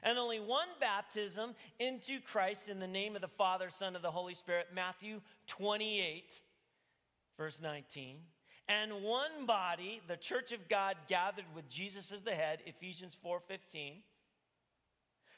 And 0.04 0.18
only 0.18 0.40
one 0.40 0.68
baptism 0.80 1.56
into 1.78 2.20
Christ 2.22 2.68
in 2.68 2.80
the 2.80 2.88
name 2.88 3.16
of 3.16 3.22
the 3.22 3.28
Father, 3.28 3.70
Son, 3.70 3.96
of 3.96 4.02
the 4.02 4.10
Holy 4.10 4.34
Spirit, 4.34 4.74
Matthew 4.74 5.22
28, 5.46 6.42
verse 7.38 7.62
19. 7.62 8.26
And 8.68 9.04
one 9.04 9.46
body, 9.46 10.02
the 10.08 10.18
church 10.18 10.52
of 10.54 10.70
God 10.70 10.96
gathered 11.08 11.46
with 11.54 11.70
Jesus 11.70 12.12
as 12.12 12.24
the 12.24 12.34
head, 12.34 12.64
Ephesians 12.66 13.16
4:15. 13.16 14.04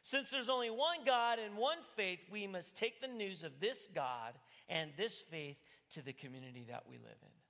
Since 0.02 0.30
there's 0.30 0.50
only 0.50 0.70
one 0.70 1.04
God 1.06 1.40
and 1.40 1.58
one 1.58 1.82
faith, 1.96 2.20
we 2.30 2.46
must 2.46 2.76
take 2.76 3.02
the 3.02 3.08
news 3.08 3.44
of 3.44 3.60
this 3.60 3.88
God 3.88 4.38
and 4.70 4.92
this 4.96 5.22
faith 5.22 5.58
to 5.92 6.02
the 6.02 6.14
community 6.14 6.66
that 6.66 6.88
we 6.88 6.98
live 6.98 7.18
in 7.22 7.43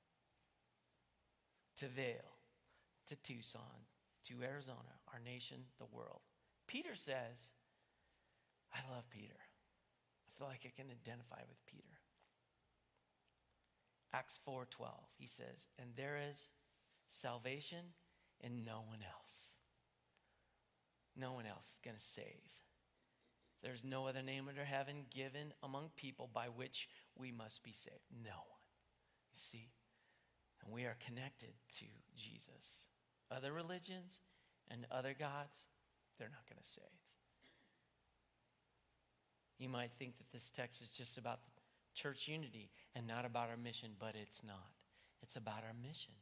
to 1.84 1.90
Vail, 1.90 2.40
to 3.08 3.16
Tucson, 3.18 3.84
to 4.24 4.42
Arizona, 4.42 4.96
our 5.12 5.20
nation, 5.20 5.58
the 5.80 5.86
world. 5.92 6.22
Peter 6.66 6.96
says, 6.96 7.52
I 8.74 8.80
love 8.90 9.04
Peter. 9.10 9.36
I 9.36 10.40
feel 10.40 10.48
like 10.48 10.66
I 10.66 10.72
can 10.74 10.90
identify 10.90 11.42
with 11.42 11.66
Peter. 11.66 12.00
Acts 14.14 14.40
4:12. 14.48 15.10
He 15.18 15.28
says, 15.28 15.68
"And 15.78 15.94
there 15.96 16.18
is 16.18 16.50
salvation 17.10 17.94
in 18.40 18.64
no 18.64 18.82
one 18.82 19.04
else. 19.04 19.52
No 21.16 21.34
one 21.34 21.46
else 21.46 21.70
is 21.74 21.80
going 21.84 21.98
to 21.98 22.02
save. 22.04 22.64
There's 23.62 23.84
no 23.84 24.08
other 24.08 24.22
name 24.22 24.48
under 24.48 24.66
heaven 24.66 25.06
given 25.10 25.54
among 25.62 25.90
people 25.92 26.28
by 26.28 26.48
which 26.48 26.88
we 27.16 27.32
must 27.32 27.62
be 27.62 27.74
saved. 27.74 28.10
No 28.10 28.38
one. 28.38 28.64
You 29.32 29.40
see? 29.40 29.74
And 30.64 30.74
we 30.74 30.84
are 30.84 30.96
connected 31.06 31.54
to 31.80 31.86
Jesus. 32.16 32.90
Other 33.32 33.52
religions 33.52 34.20
and 34.70 34.86
other 34.92 35.16
gods, 35.18 35.68
they're 36.18 36.30
not 36.30 36.48
going 36.48 36.62
to 36.62 36.70
save. 36.70 36.84
You 39.60 39.70
might 39.70 39.92
think 39.92 40.18
that 40.18 40.32
this 40.32 40.50
text 40.50 40.82
is 40.82 40.90
just 40.90 41.18
about 41.18 41.40
church 41.94 42.28
unity 42.28 42.70
and 42.96 43.08
not 43.08 43.26
about 43.26 43.50
our 43.50 43.58
mission, 43.58 43.92
but 44.00 44.16
it's 44.22 44.44
not. 44.46 44.72
It's 45.22 45.36
about 45.36 45.64
our 45.68 45.74
mission. 45.82 46.14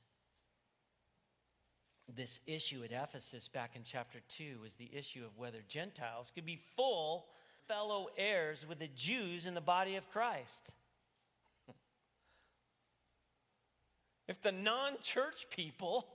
This 2.13 2.39
issue 2.45 2.83
at 2.83 2.91
Ephesus 2.91 3.47
back 3.47 3.75
in 3.75 3.83
chapter 3.83 4.19
2 4.37 4.59
was 4.61 4.75
the 4.75 4.89
issue 4.93 5.23
of 5.25 5.37
whether 5.37 5.59
Gentiles 5.67 6.31
could 6.33 6.45
be 6.45 6.59
full 6.75 7.25
fellow 7.67 8.09
heirs 8.17 8.65
with 8.67 8.79
the 8.79 8.89
Jews 8.89 9.45
in 9.45 9.53
the 9.53 9.61
body 9.61 9.95
of 9.95 10.09
Christ. 10.11 10.71
If 14.27 14.41
the 14.41 14.51
non 14.51 14.93
church 15.01 15.47
people 15.49 16.07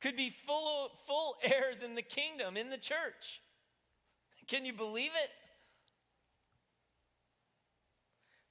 could 0.00 0.16
be 0.16 0.30
full, 0.46 0.90
full 1.06 1.36
heirs 1.42 1.76
in 1.84 1.94
the 1.94 2.02
kingdom, 2.02 2.56
in 2.56 2.70
the 2.70 2.76
church. 2.76 3.40
Can 4.48 4.64
you 4.64 4.72
believe 4.72 5.12
it? 5.22 5.30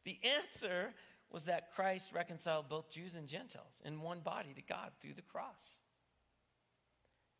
The 0.05 0.17
answer 0.27 0.93
was 1.29 1.45
that 1.45 1.73
Christ 1.73 2.11
reconciled 2.13 2.69
both 2.69 2.89
Jews 2.89 3.15
and 3.15 3.27
Gentiles 3.27 3.81
in 3.85 4.01
one 4.01 4.19
body 4.19 4.53
to 4.55 4.61
God 4.61 4.91
through 4.99 5.13
the 5.13 5.21
cross. 5.21 5.75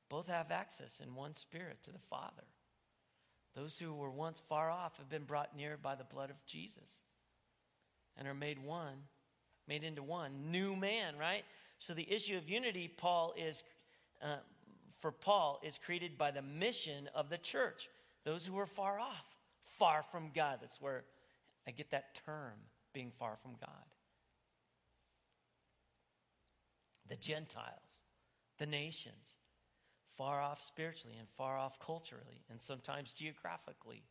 Both 0.10 0.28
have 0.28 0.52
access 0.52 1.00
in 1.02 1.16
one 1.16 1.36
spirit 1.36 1.82
to 1.84 1.92
the 1.92 2.00
Father. 2.10 2.44
Those 3.56 3.80
who 3.80 3.94
were 3.94 4.12
once 4.12 4.42
far 4.48 4.70
off 4.70 4.98
have 4.98 5.10
been 5.10 5.24
brought 5.24 5.56
near 5.56 5.78
by 5.78 5.96
the 5.96 6.04
blood 6.04 6.30
of 6.30 6.46
Jesus 6.46 7.02
and 8.18 8.28
are 8.28 8.34
made 8.34 8.60
one 8.60 9.04
made 9.68 9.84
into 9.84 10.04
one, 10.04 10.52
new 10.52 10.76
man, 10.76 11.18
right? 11.18 11.44
So 11.78 11.94
the 11.94 12.12
issue 12.12 12.38
of 12.38 12.50
unity, 12.50 12.88
Paul 12.88 13.34
is, 13.38 13.64
uh, 14.22 14.38
for 15.00 15.12
Paul, 15.12 15.60
is 15.64 15.80
created 15.84 16.18
by 16.18 16.32
the 16.32 16.42
mission 16.42 17.10
of 17.16 17.30
the 17.30 17.38
church. 17.38 17.90
Those 18.24 18.46
who 18.46 18.58
are 18.60 18.68
far 18.68 19.00
off, 19.00 19.26
far 19.80 20.04
from 20.12 20.30
God. 20.34 20.60
That's 20.62 20.80
where 20.80 21.04
I 21.68 21.72
get 21.72 21.92
that 21.92 22.22
term, 22.26 22.54
being 22.94 23.12
far 23.18 23.38
from 23.42 23.52
God. 23.60 23.70
The 27.10 27.16
Gentiles, 27.16 28.02
the 28.60 28.66
nations, 28.66 29.38
far 30.16 30.42
off 30.42 30.62
spiritually 30.62 31.16
and 31.18 31.28
far 31.28 31.58
off 31.58 31.80
culturally 31.80 32.44
and 32.50 32.62
sometimes 32.62 33.12
geographically. 33.12 34.04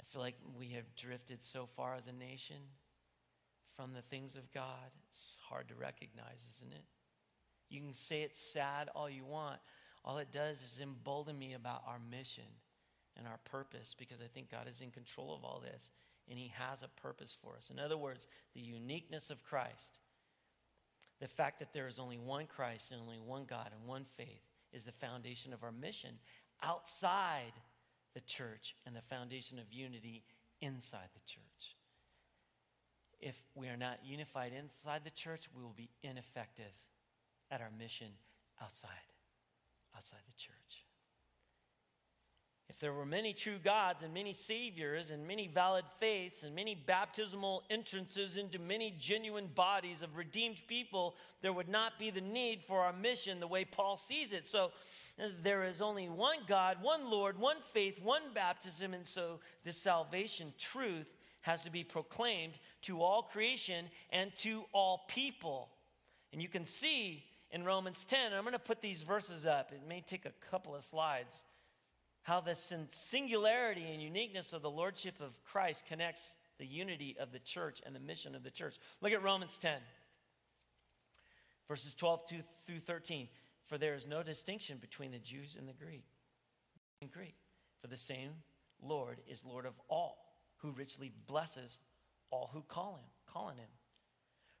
I 0.00 0.04
feel 0.04 0.22
like 0.22 0.36
we 0.56 0.68
have 0.68 0.94
drifted 0.94 1.42
so 1.42 1.66
far 1.66 1.94
as 1.94 2.06
a 2.06 2.12
nation 2.12 2.56
from 3.80 3.94
the 3.94 4.02
things 4.02 4.34
of 4.34 4.52
God, 4.52 4.92
it's 5.08 5.38
hard 5.48 5.68
to 5.68 5.74
recognize, 5.74 6.44
isn't 6.56 6.72
it? 6.72 6.84
You 7.70 7.80
can 7.80 7.94
say 7.94 8.20
it's 8.20 8.52
sad 8.52 8.90
all 8.94 9.08
you 9.08 9.24
want. 9.24 9.58
All 10.04 10.18
it 10.18 10.32
does 10.32 10.58
is 10.58 10.80
embolden 10.82 11.38
me 11.38 11.54
about 11.54 11.82
our 11.86 11.98
mission 12.10 12.44
and 13.16 13.26
our 13.26 13.38
purpose 13.50 13.94
because 13.98 14.18
I 14.20 14.26
think 14.26 14.50
God 14.50 14.68
is 14.68 14.82
in 14.82 14.90
control 14.90 15.34
of 15.34 15.44
all 15.44 15.62
this 15.64 15.92
and 16.28 16.38
He 16.38 16.52
has 16.58 16.82
a 16.82 17.00
purpose 17.00 17.34
for 17.42 17.56
us. 17.56 17.70
In 17.70 17.78
other 17.78 17.96
words, 17.96 18.26
the 18.54 18.60
uniqueness 18.60 19.30
of 19.30 19.44
Christ, 19.44 19.98
the 21.18 21.28
fact 21.28 21.58
that 21.60 21.72
there 21.72 21.88
is 21.88 21.98
only 21.98 22.18
one 22.18 22.46
Christ 22.46 22.90
and 22.90 23.00
only 23.00 23.18
one 23.18 23.46
God 23.48 23.70
and 23.74 23.88
one 23.88 24.04
faith 24.04 24.42
is 24.74 24.84
the 24.84 24.92
foundation 24.92 25.54
of 25.54 25.62
our 25.62 25.72
mission 25.72 26.18
outside 26.62 27.52
the 28.12 28.20
church 28.20 28.74
and 28.84 28.94
the 28.94 29.00
foundation 29.00 29.58
of 29.58 29.72
unity 29.72 30.22
inside 30.60 31.08
the 31.14 31.32
church 31.32 31.49
if 33.20 33.36
we 33.54 33.68
are 33.68 33.76
not 33.76 33.98
unified 34.04 34.52
inside 34.52 35.02
the 35.04 35.10
church, 35.10 35.48
we 35.54 35.62
will 35.62 35.74
be 35.76 35.90
ineffective 36.02 36.72
at 37.50 37.60
our 37.60 37.70
mission 37.78 38.08
outside, 38.62 38.90
outside 39.96 40.20
the 40.26 40.36
church. 40.36 40.84
If 42.70 42.78
there 42.78 42.92
were 42.92 43.04
many 43.04 43.32
true 43.32 43.58
gods 43.62 44.04
and 44.04 44.14
many 44.14 44.32
saviors 44.32 45.10
and 45.10 45.26
many 45.26 45.48
valid 45.48 45.84
faiths 45.98 46.44
and 46.44 46.54
many 46.54 46.76
baptismal 46.76 47.64
entrances 47.68 48.36
into 48.36 48.60
many 48.60 48.94
genuine 48.96 49.48
bodies 49.48 50.02
of 50.02 50.16
redeemed 50.16 50.62
people, 50.68 51.16
there 51.42 51.52
would 51.52 51.68
not 51.68 51.98
be 51.98 52.10
the 52.10 52.20
need 52.20 52.62
for 52.62 52.82
our 52.82 52.92
mission 52.92 53.40
the 53.40 53.48
way 53.48 53.64
Paul 53.64 53.96
sees 53.96 54.32
it. 54.32 54.46
So 54.46 54.70
there 55.42 55.64
is 55.64 55.82
only 55.82 56.08
one 56.08 56.38
God, 56.46 56.76
one 56.80 57.10
Lord, 57.10 57.40
one 57.40 57.56
faith, 57.74 58.00
one 58.00 58.32
baptism, 58.34 58.94
and 58.94 59.04
so 59.04 59.40
the 59.64 59.72
salvation 59.72 60.52
truth 60.56 61.16
has 61.42 61.62
to 61.62 61.70
be 61.70 61.84
proclaimed 61.84 62.58
to 62.82 63.02
all 63.02 63.22
creation 63.22 63.86
and 64.10 64.34
to 64.36 64.64
all 64.72 65.02
people. 65.08 65.68
And 66.32 66.40
you 66.42 66.48
can 66.48 66.66
see 66.66 67.24
in 67.50 67.64
Romans 67.64 68.04
10, 68.06 68.32
I'm 68.32 68.42
going 68.42 68.52
to 68.52 68.58
put 68.58 68.80
these 68.80 69.02
verses 69.02 69.46
up. 69.46 69.72
It 69.72 69.82
may 69.88 70.00
take 70.00 70.26
a 70.26 70.32
couple 70.50 70.74
of 70.74 70.84
slides. 70.84 71.34
How 72.22 72.40
the 72.40 72.56
singularity 72.90 73.86
and 73.92 74.02
uniqueness 74.02 74.52
of 74.52 74.62
the 74.62 74.70
Lordship 74.70 75.14
of 75.20 75.42
Christ 75.44 75.84
connects 75.86 76.22
the 76.58 76.66
unity 76.66 77.16
of 77.18 77.32
the 77.32 77.38
church 77.38 77.80
and 77.84 77.94
the 77.94 78.00
mission 78.00 78.34
of 78.34 78.42
the 78.42 78.50
church. 78.50 78.76
Look 79.00 79.12
at 79.12 79.22
Romans 79.22 79.56
10, 79.58 79.78
Verses 81.66 81.94
12 81.94 82.20
through 82.66 82.80
13. 82.80 83.28
For 83.64 83.78
there 83.78 83.94
is 83.94 84.08
no 84.08 84.22
distinction 84.24 84.78
between 84.78 85.12
the 85.12 85.18
Jews 85.18 85.56
and 85.56 85.68
the 85.68 85.72
Greek. 85.72 86.04
Greek, 87.12 87.36
for 87.80 87.86
the 87.86 87.96
same 87.96 88.32
Lord 88.82 89.18
is 89.26 89.44
Lord 89.44 89.64
of 89.64 89.74
all, 89.88 90.29
who 90.62 90.72
richly 90.72 91.12
blesses 91.26 91.78
all 92.30 92.50
who 92.52 92.62
call 92.62 92.94
him, 92.94 93.06
call 93.26 93.46
on 93.46 93.56
him. 93.56 93.68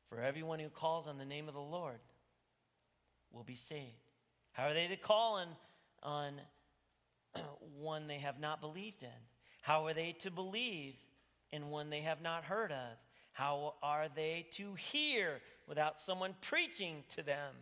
For 0.08 0.20
everyone 0.20 0.58
who 0.58 0.68
calls 0.68 1.06
on 1.06 1.18
the 1.18 1.24
name 1.24 1.48
of 1.48 1.54
the 1.54 1.60
Lord 1.60 2.00
will 3.32 3.44
be 3.44 3.54
saved. 3.54 4.10
How 4.52 4.68
are 4.68 4.74
they 4.74 4.88
to 4.88 4.96
call 4.96 5.36
on, 5.36 5.48
on 6.02 6.40
one 7.78 8.08
they 8.08 8.18
have 8.18 8.40
not 8.40 8.60
believed 8.60 9.02
in? 9.02 9.08
How 9.62 9.86
are 9.86 9.94
they 9.94 10.12
to 10.20 10.30
believe 10.30 10.96
in 11.52 11.70
one 11.70 11.90
they 11.90 12.00
have 12.00 12.22
not 12.22 12.44
heard 12.44 12.72
of? 12.72 12.98
How 13.32 13.74
are 13.82 14.08
they 14.14 14.46
to 14.52 14.74
hear 14.74 15.40
without 15.68 16.00
someone 16.00 16.34
preaching 16.40 17.04
to 17.14 17.22
them? 17.22 17.54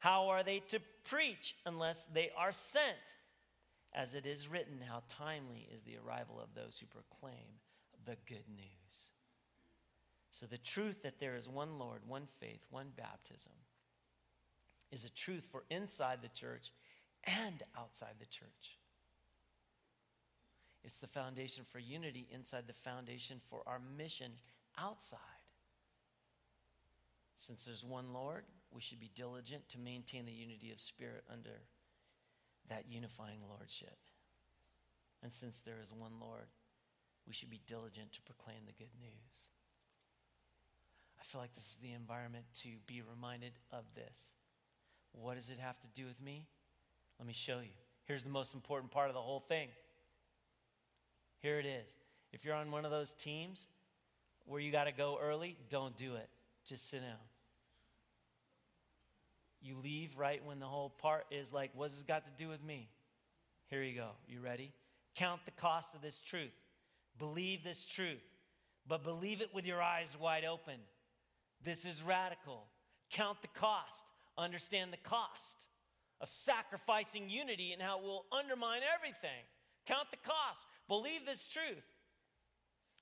How 0.00 0.28
are 0.28 0.42
they 0.42 0.58
to 0.68 0.80
preach 1.04 1.56
unless 1.64 2.06
they 2.12 2.30
are 2.36 2.52
sent? 2.52 3.16
As 3.94 4.14
it 4.14 4.26
is 4.26 4.48
written, 4.48 4.80
how 4.86 5.04
timely 5.08 5.68
is 5.72 5.82
the 5.84 5.96
arrival 6.04 6.40
of 6.40 6.54
those 6.54 6.76
who 6.78 6.86
proclaim 6.86 7.60
the 8.04 8.16
good 8.26 8.48
news. 8.54 9.10
So, 10.30 10.46
the 10.46 10.58
truth 10.58 11.02
that 11.02 11.20
there 11.20 11.36
is 11.36 11.48
one 11.48 11.78
Lord, 11.78 12.00
one 12.06 12.26
faith, 12.40 12.66
one 12.70 12.88
baptism 12.96 13.52
is 14.90 15.04
a 15.04 15.10
truth 15.10 15.48
for 15.50 15.64
inside 15.70 16.18
the 16.22 16.28
church 16.28 16.72
and 17.24 17.62
outside 17.78 18.14
the 18.18 18.26
church. 18.26 18.78
It's 20.84 20.98
the 20.98 21.06
foundation 21.06 21.64
for 21.68 21.78
unity 21.78 22.26
inside 22.32 22.64
the 22.66 22.74
foundation 22.74 23.40
for 23.48 23.62
our 23.66 23.80
mission 23.96 24.32
outside. 24.76 25.18
Since 27.36 27.64
there's 27.64 27.84
one 27.84 28.12
Lord, 28.12 28.44
we 28.70 28.80
should 28.80 29.00
be 29.00 29.10
diligent 29.14 29.68
to 29.70 29.78
maintain 29.78 30.26
the 30.26 30.32
unity 30.32 30.70
of 30.70 30.80
spirit 30.80 31.24
under 31.32 31.62
that 32.68 32.84
unifying 32.88 33.40
lordship. 33.48 33.96
And 35.22 35.32
since 35.32 35.60
there 35.60 35.80
is 35.82 35.92
one 35.92 36.20
Lord, 36.20 36.48
we 37.26 37.32
should 37.32 37.50
be 37.50 37.60
diligent 37.66 38.12
to 38.12 38.22
proclaim 38.22 38.66
the 38.66 38.72
good 38.72 38.92
news. 39.00 39.48
I 41.20 41.24
feel 41.24 41.40
like 41.40 41.54
this 41.54 41.64
is 41.64 41.76
the 41.82 41.92
environment 41.92 42.44
to 42.62 42.68
be 42.86 43.02
reminded 43.02 43.52
of 43.72 43.84
this. 43.94 44.34
What 45.12 45.36
does 45.36 45.48
it 45.48 45.58
have 45.58 45.80
to 45.80 45.86
do 45.94 46.06
with 46.06 46.20
me? 46.20 46.46
Let 47.18 47.26
me 47.26 47.32
show 47.32 47.60
you. 47.60 47.72
Here's 48.04 48.24
the 48.24 48.30
most 48.30 48.52
important 48.52 48.90
part 48.90 49.08
of 49.08 49.14
the 49.14 49.22
whole 49.22 49.40
thing. 49.40 49.68
Here 51.40 51.58
it 51.58 51.66
is. 51.66 51.88
If 52.32 52.44
you're 52.44 52.54
on 52.54 52.70
one 52.70 52.84
of 52.84 52.90
those 52.90 53.14
teams 53.14 53.66
where 54.44 54.60
you 54.60 54.72
got 54.72 54.84
to 54.84 54.92
go 54.92 55.18
early, 55.22 55.56
don't 55.70 55.96
do 55.96 56.14
it. 56.16 56.28
Just 56.66 56.90
sit 56.90 57.00
down. 57.00 57.16
You 59.62 59.76
leave 59.82 60.18
right 60.18 60.44
when 60.44 60.60
the 60.60 60.66
whole 60.66 60.90
part 60.90 61.24
is 61.30 61.52
like, 61.52 61.70
what 61.74 61.84
has 61.84 61.94
this 61.94 62.02
got 62.02 62.24
to 62.24 62.42
do 62.42 62.50
with 62.50 62.62
me? 62.62 62.88
Here 63.70 63.82
you 63.82 63.94
go. 63.94 64.10
You 64.28 64.40
ready? 64.40 64.72
Count 65.14 65.40
the 65.46 65.52
cost 65.52 65.94
of 65.94 66.02
this 66.02 66.20
truth. 66.20 66.52
Believe 67.18 67.62
this 67.62 67.84
truth, 67.84 68.24
but 68.86 69.04
believe 69.04 69.40
it 69.40 69.54
with 69.54 69.66
your 69.66 69.82
eyes 69.82 70.16
wide 70.20 70.44
open. 70.44 70.78
This 71.62 71.84
is 71.84 72.02
radical. 72.02 72.64
Count 73.10 73.40
the 73.42 73.48
cost. 73.48 74.04
Understand 74.36 74.92
the 74.92 75.08
cost 75.08 75.66
of 76.20 76.28
sacrificing 76.28 77.30
unity 77.30 77.72
and 77.72 77.80
how 77.80 77.98
it 77.98 78.04
will 78.04 78.24
undermine 78.32 78.80
everything. 78.94 79.44
Count 79.86 80.10
the 80.10 80.16
cost. 80.16 80.66
Believe 80.88 81.24
this 81.24 81.46
truth. 81.46 81.84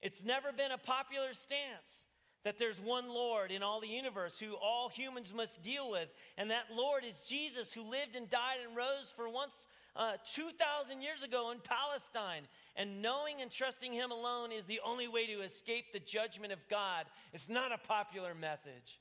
It's 0.03 0.25
never 0.25 0.53
been 0.53 0.73
a 0.73 0.79
popular 0.79 1.33
stance 1.33 2.05
that 2.45 2.59
there's 2.59 2.81
one 2.81 3.09
Lord 3.09 3.53
in 3.53 3.63
all 3.63 3.81
the 3.81 3.87
universe 3.87 4.39
who 4.39 4.55
all 4.55 4.89
humans 4.89 5.33
must 5.33 5.63
deal 5.63 5.91
with, 5.91 6.09
and 6.37 6.51
that 6.51 6.67
Lord 6.75 7.05
is 7.05 7.15
Jesus 7.29 7.73
who 7.73 7.83
lived 7.83 8.17
and 8.17 8.29
died 8.29 8.59
and 8.67 8.77
rose 8.77 9.13
for 9.15 9.29
once 9.29 9.69
uh, 9.95 10.13
2,000 10.35 11.01
years 11.01 11.23
ago 11.23 11.51
in 11.51 11.59
Palestine. 11.61 12.43
And 12.77 13.03
knowing 13.03 13.41
and 13.41 13.51
trusting 13.51 13.93
Him 13.93 14.11
alone 14.11 14.53
is 14.53 14.65
the 14.65 14.81
only 14.85 15.09
way 15.09 15.27
to 15.27 15.43
escape 15.43 15.93
the 15.93 16.01
judgment 16.01 16.53
of 16.53 16.59
God. 16.69 17.07
It's 17.33 17.49
not 17.49 17.73
a 17.73 17.79
popular 17.79 18.35
message. 18.35 19.01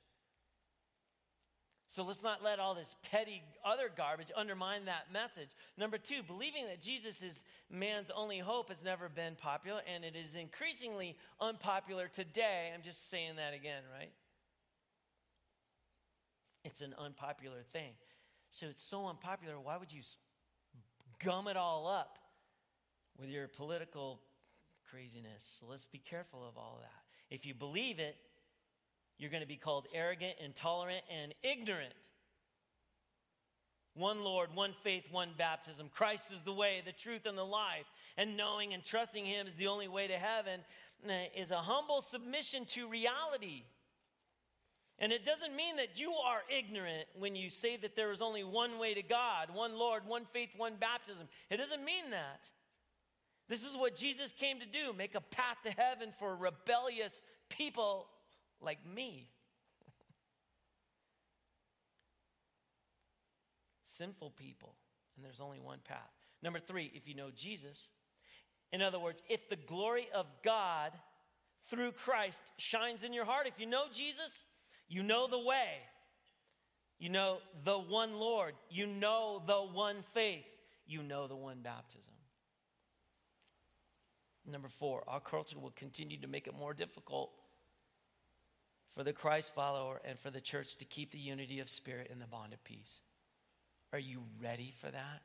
So 1.91 2.03
let's 2.05 2.23
not 2.23 2.41
let 2.41 2.59
all 2.59 2.73
this 2.73 2.95
petty 3.11 3.43
other 3.65 3.91
garbage 3.95 4.31
undermine 4.33 4.85
that 4.85 5.11
message. 5.11 5.49
Number 5.77 5.97
two, 5.97 6.23
believing 6.25 6.65
that 6.67 6.81
Jesus 6.81 7.21
is 7.21 7.43
man's 7.69 8.09
only 8.15 8.39
hope 8.39 8.69
has 8.69 8.81
never 8.81 9.09
been 9.09 9.35
popular, 9.35 9.81
and 9.93 10.05
it 10.05 10.15
is 10.15 10.35
increasingly 10.35 11.17
unpopular 11.41 12.07
today. 12.07 12.71
I'm 12.73 12.81
just 12.81 13.09
saying 13.09 13.35
that 13.35 13.53
again, 13.53 13.83
right? 13.93 14.11
It's 16.63 16.79
an 16.79 16.95
unpopular 16.97 17.61
thing. 17.73 17.91
So 18.51 18.67
it's 18.67 18.83
so 18.83 19.07
unpopular, 19.07 19.59
why 19.59 19.75
would 19.75 19.91
you 19.91 20.01
gum 21.23 21.47
it 21.47 21.57
all 21.57 21.87
up 21.87 22.17
with 23.19 23.29
your 23.29 23.47
political 23.47 24.19
craziness? 24.89 25.57
So 25.59 25.65
let's 25.69 25.85
be 25.85 25.99
careful 25.99 26.47
of 26.47 26.57
all 26.57 26.79
that. 26.81 27.33
If 27.33 27.45
you 27.45 27.53
believe 27.53 27.99
it, 27.99 28.15
you're 29.17 29.29
going 29.29 29.43
to 29.43 29.47
be 29.47 29.57
called 29.57 29.87
arrogant, 29.93 30.33
intolerant, 30.43 31.03
and 31.09 31.33
ignorant. 31.43 31.93
One 33.93 34.23
Lord, 34.23 34.49
one 34.55 34.73
faith, 34.83 35.03
one 35.11 35.29
baptism. 35.37 35.89
Christ 35.93 36.31
is 36.31 36.41
the 36.41 36.53
way, 36.53 36.81
the 36.85 36.91
truth, 36.91 37.25
and 37.25 37.37
the 37.37 37.43
life. 37.43 37.85
And 38.17 38.37
knowing 38.37 38.73
and 38.73 38.83
trusting 38.83 39.25
Him 39.25 39.47
is 39.47 39.55
the 39.55 39.67
only 39.67 39.87
way 39.87 40.07
to 40.07 40.17
heaven 40.17 40.61
eh, 41.07 41.25
is 41.35 41.51
a 41.51 41.57
humble 41.57 42.01
submission 42.01 42.65
to 42.67 42.87
reality. 42.87 43.63
And 45.01 45.11
it 45.11 45.25
doesn't 45.25 45.55
mean 45.55 45.77
that 45.77 45.99
you 45.99 46.11
are 46.11 46.41
ignorant 46.55 47.07
when 47.17 47.35
you 47.35 47.49
say 47.49 47.75
that 47.75 47.95
there 47.95 48.11
is 48.11 48.21
only 48.21 48.43
one 48.43 48.77
way 48.77 48.93
to 48.93 49.01
God, 49.01 49.49
one 49.51 49.73
Lord, 49.73 50.05
one 50.05 50.25
faith, 50.31 50.49
one 50.55 50.75
baptism. 50.79 51.27
It 51.49 51.57
doesn't 51.57 51.83
mean 51.83 52.11
that. 52.11 52.47
This 53.49 53.63
is 53.63 53.75
what 53.75 53.95
Jesus 53.95 54.31
came 54.31 54.59
to 54.59 54.65
do 54.67 54.93
make 54.95 55.15
a 55.15 55.21
path 55.21 55.57
to 55.63 55.71
heaven 55.71 56.13
for 56.19 56.35
rebellious 56.35 57.23
people 57.49 58.05
like 58.61 58.77
me. 58.85 59.27
Sinful 63.83 64.33
people, 64.37 64.75
and 65.15 65.25
there's 65.25 65.41
only 65.41 65.59
one 65.59 65.79
path. 65.83 66.11
Number 66.43 66.59
three, 66.59 66.91
if 66.93 67.07
you 67.07 67.15
know 67.15 67.31
Jesus, 67.35 67.89
in 68.71 68.83
other 68.83 68.99
words, 68.99 69.23
if 69.27 69.49
the 69.49 69.55
glory 69.55 70.07
of 70.13 70.27
God 70.45 70.91
through 71.71 71.93
Christ 71.93 72.39
shines 72.57 73.03
in 73.03 73.13
your 73.13 73.25
heart, 73.25 73.47
if 73.47 73.59
you 73.59 73.65
know 73.65 73.85
Jesus, 73.91 74.45
you 74.91 75.03
know 75.03 75.25
the 75.25 75.39
way, 75.39 75.79
you 76.99 77.07
know 77.07 77.37
the 77.63 77.77
one 77.77 78.19
Lord, 78.19 78.55
you 78.69 78.85
know 78.85 79.41
the 79.47 79.55
one 79.55 80.03
faith, 80.13 80.45
you 80.85 81.01
know 81.01 81.27
the 81.27 81.35
one 81.35 81.61
baptism. 81.63 82.13
Number 84.45 84.67
four, 84.67 85.03
our 85.07 85.21
culture 85.21 85.57
will 85.57 85.71
continue 85.71 86.19
to 86.19 86.27
make 86.27 86.45
it 86.45 86.53
more 86.53 86.73
difficult 86.73 87.31
for 88.93 89.05
the 89.05 89.13
Christ 89.13 89.55
follower 89.55 90.01
and 90.03 90.19
for 90.19 90.29
the 90.29 90.41
church 90.41 90.75
to 90.77 90.85
keep 90.85 91.11
the 91.11 91.19
unity 91.19 91.61
of 91.61 91.69
spirit 91.69 92.09
in 92.11 92.19
the 92.19 92.27
bond 92.27 92.51
of 92.51 92.61
peace. 92.65 92.99
Are 93.93 93.99
you 93.99 94.23
ready 94.41 94.73
for 94.81 94.91
that? 94.91 95.21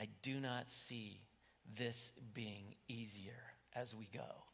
I 0.00 0.08
do 0.22 0.40
not 0.40 0.70
see 0.70 1.20
this 1.76 2.10
being 2.32 2.74
easier 2.88 3.42
as 3.76 3.94
we 3.94 4.08
go. 4.14 4.44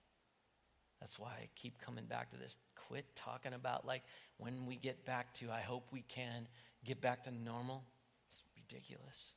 That's 1.00 1.18
why 1.18 1.30
I 1.30 1.48
keep 1.54 1.80
coming 1.80 2.06
back 2.06 2.30
to 2.30 2.36
this. 2.36 2.56
Quit 2.88 3.04
talking 3.14 3.52
about 3.52 3.86
like 3.86 4.02
when 4.38 4.66
we 4.66 4.76
get 4.76 5.04
back 5.04 5.34
to, 5.34 5.50
I 5.50 5.60
hope 5.60 5.86
we 5.92 6.02
can 6.02 6.48
get 6.84 7.00
back 7.00 7.22
to 7.24 7.30
normal. 7.30 7.84
It's 8.30 8.42
ridiculous. 8.56 9.34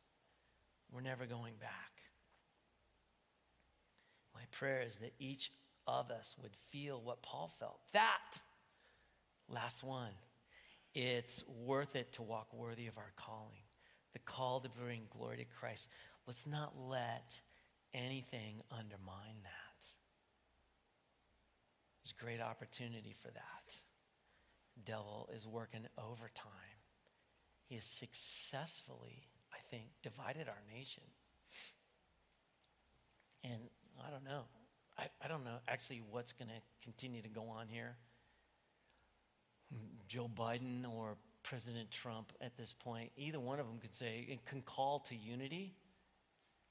We're 0.91 1.02
never 1.02 1.26
going 1.26 1.54
back. 1.60 1.91
My 4.34 4.41
prayer 4.52 4.84
is 4.88 4.97
that 4.97 5.13
each 5.19 5.52
of 5.88 6.12
us 6.12 6.35
would 6.42 6.56
feel 6.69 7.02
what 7.04 7.21
Paul 7.21 7.52
felt. 7.60 7.79
That 7.92 8.42
Last 9.52 9.83
one. 9.83 10.13
It's 10.94 11.44
worth 11.65 11.96
it 11.96 12.13
to 12.13 12.21
walk 12.21 12.54
worthy 12.54 12.88
of 12.88 12.98
our 12.98 13.12
calling, 13.15 13.63
the 14.13 14.19
call 14.19 14.60
to 14.62 14.69
bring 14.69 15.04
glory 15.10 15.38
to 15.38 15.46
Christ. 15.46 15.88
Let's 16.25 16.48
not 16.48 16.73
let 16.77 17.40
anything 17.94 18.62
undermine 18.71 19.44
that. 19.44 19.60
There's 22.12 22.23
great 22.23 22.41
opportunity 22.41 23.13
for 23.21 23.29
that. 23.29 23.75
Devil 24.85 25.29
is 25.35 25.47
working 25.47 25.81
overtime. 25.97 26.51
He 27.67 27.75
has 27.75 27.85
successfully, 27.85 29.27
I 29.53 29.57
think, 29.69 29.83
divided 30.01 30.47
our 30.47 30.62
nation. 30.73 31.03
And 33.43 33.62
I 34.05 34.09
don't 34.09 34.23
know. 34.23 34.43
I, 34.97 35.07
I 35.23 35.27
don't 35.27 35.45
know 35.45 35.57
actually 35.67 36.01
what's 36.09 36.31
going 36.33 36.49
to 36.49 36.62
continue 36.83 37.21
to 37.21 37.29
go 37.29 37.43
on 37.43 37.67
here. 37.69 37.95
Joe 40.07 40.29
Biden 40.33 40.85
or 40.89 41.15
President 41.43 41.91
Trump 41.91 42.33
at 42.41 42.57
this 42.57 42.73
point, 42.83 43.12
either 43.15 43.39
one 43.39 43.59
of 43.59 43.67
them 43.67 43.77
could 43.79 43.95
say, 43.95 44.25
it 44.27 44.45
can 44.45 44.62
call 44.62 44.99
to 45.09 45.15
unity, 45.15 45.73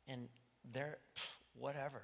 and 0.07 0.29
they're 0.73 0.99
whatever. 1.55 2.03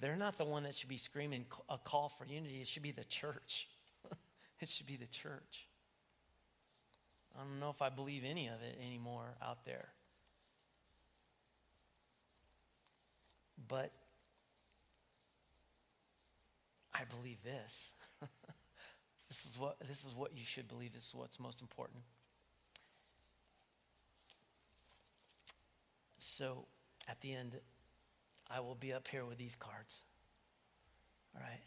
They're 0.00 0.16
not 0.16 0.38
the 0.38 0.44
one 0.44 0.62
that 0.62 0.74
should 0.74 0.88
be 0.88 0.98
screaming 0.98 1.46
a 1.68 1.78
call 1.78 2.08
for 2.08 2.24
unity. 2.24 2.60
It 2.60 2.68
should 2.68 2.82
be 2.82 2.92
the 2.92 3.04
church. 3.04 3.68
it 4.60 4.68
should 4.68 4.86
be 4.86 4.96
the 4.96 5.06
church. 5.06 5.66
I 7.36 7.42
don't 7.42 7.60
know 7.60 7.70
if 7.70 7.82
I 7.82 7.88
believe 7.88 8.22
any 8.24 8.46
of 8.46 8.62
it 8.62 8.78
anymore 8.84 9.34
out 9.42 9.64
there. 9.64 9.88
But 13.66 13.92
I 16.94 17.02
believe 17.04 17.38
this. 17.44 17.92
this 19.28 19.44
is 19.44 19.58
what 19.58 19.76
this 19.86 20.04
is 20.04 20.14
what 20.14 20.34
you 20.34 20.44
should 20.44 20.68
believe. 20.68 20.94
This 20.94 21.08
is 21.08 21.14
what's 21.14 21.38
most 21.38 21.60
important. 21.60 22.00
So 26.18 26.66
at 27.08 27.20
the 27.20 27.34
end, 27.34 27.52
I 28.50 28.60
will 28.60 28.74
be 28.74 28.92
up 28.92 29.08
here 29.08 29.24
with 29.24 29.38
these 29.38 29.56
cards. 29.58 29.96
All 31.34 31.42
right. 31.42 31.60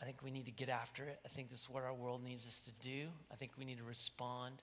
I 0.00 0.04
think 0.04 0.22
we 0.22 0.30
need 0.30 0.46
to 0.46 0.52
get 0.52 0.68
after 0.68 1.04
it. 1.04 1.20
I 1.24 1.28
think 1.28 1.50
this 1.50 1.60
is 1.62 1.70
what 1.70 1.84
our 1.84 1.94
world 1.94 2.24
needs 2.24 2.46
us 2.46 2.62
to 2.62 2.72
do. 2.80 3.08
I 3.30 3.36
think 3.36 3.52
we 3.56 3.64
need 3.64 3.78
to 3.78 3.84
respond. 3.84 4.62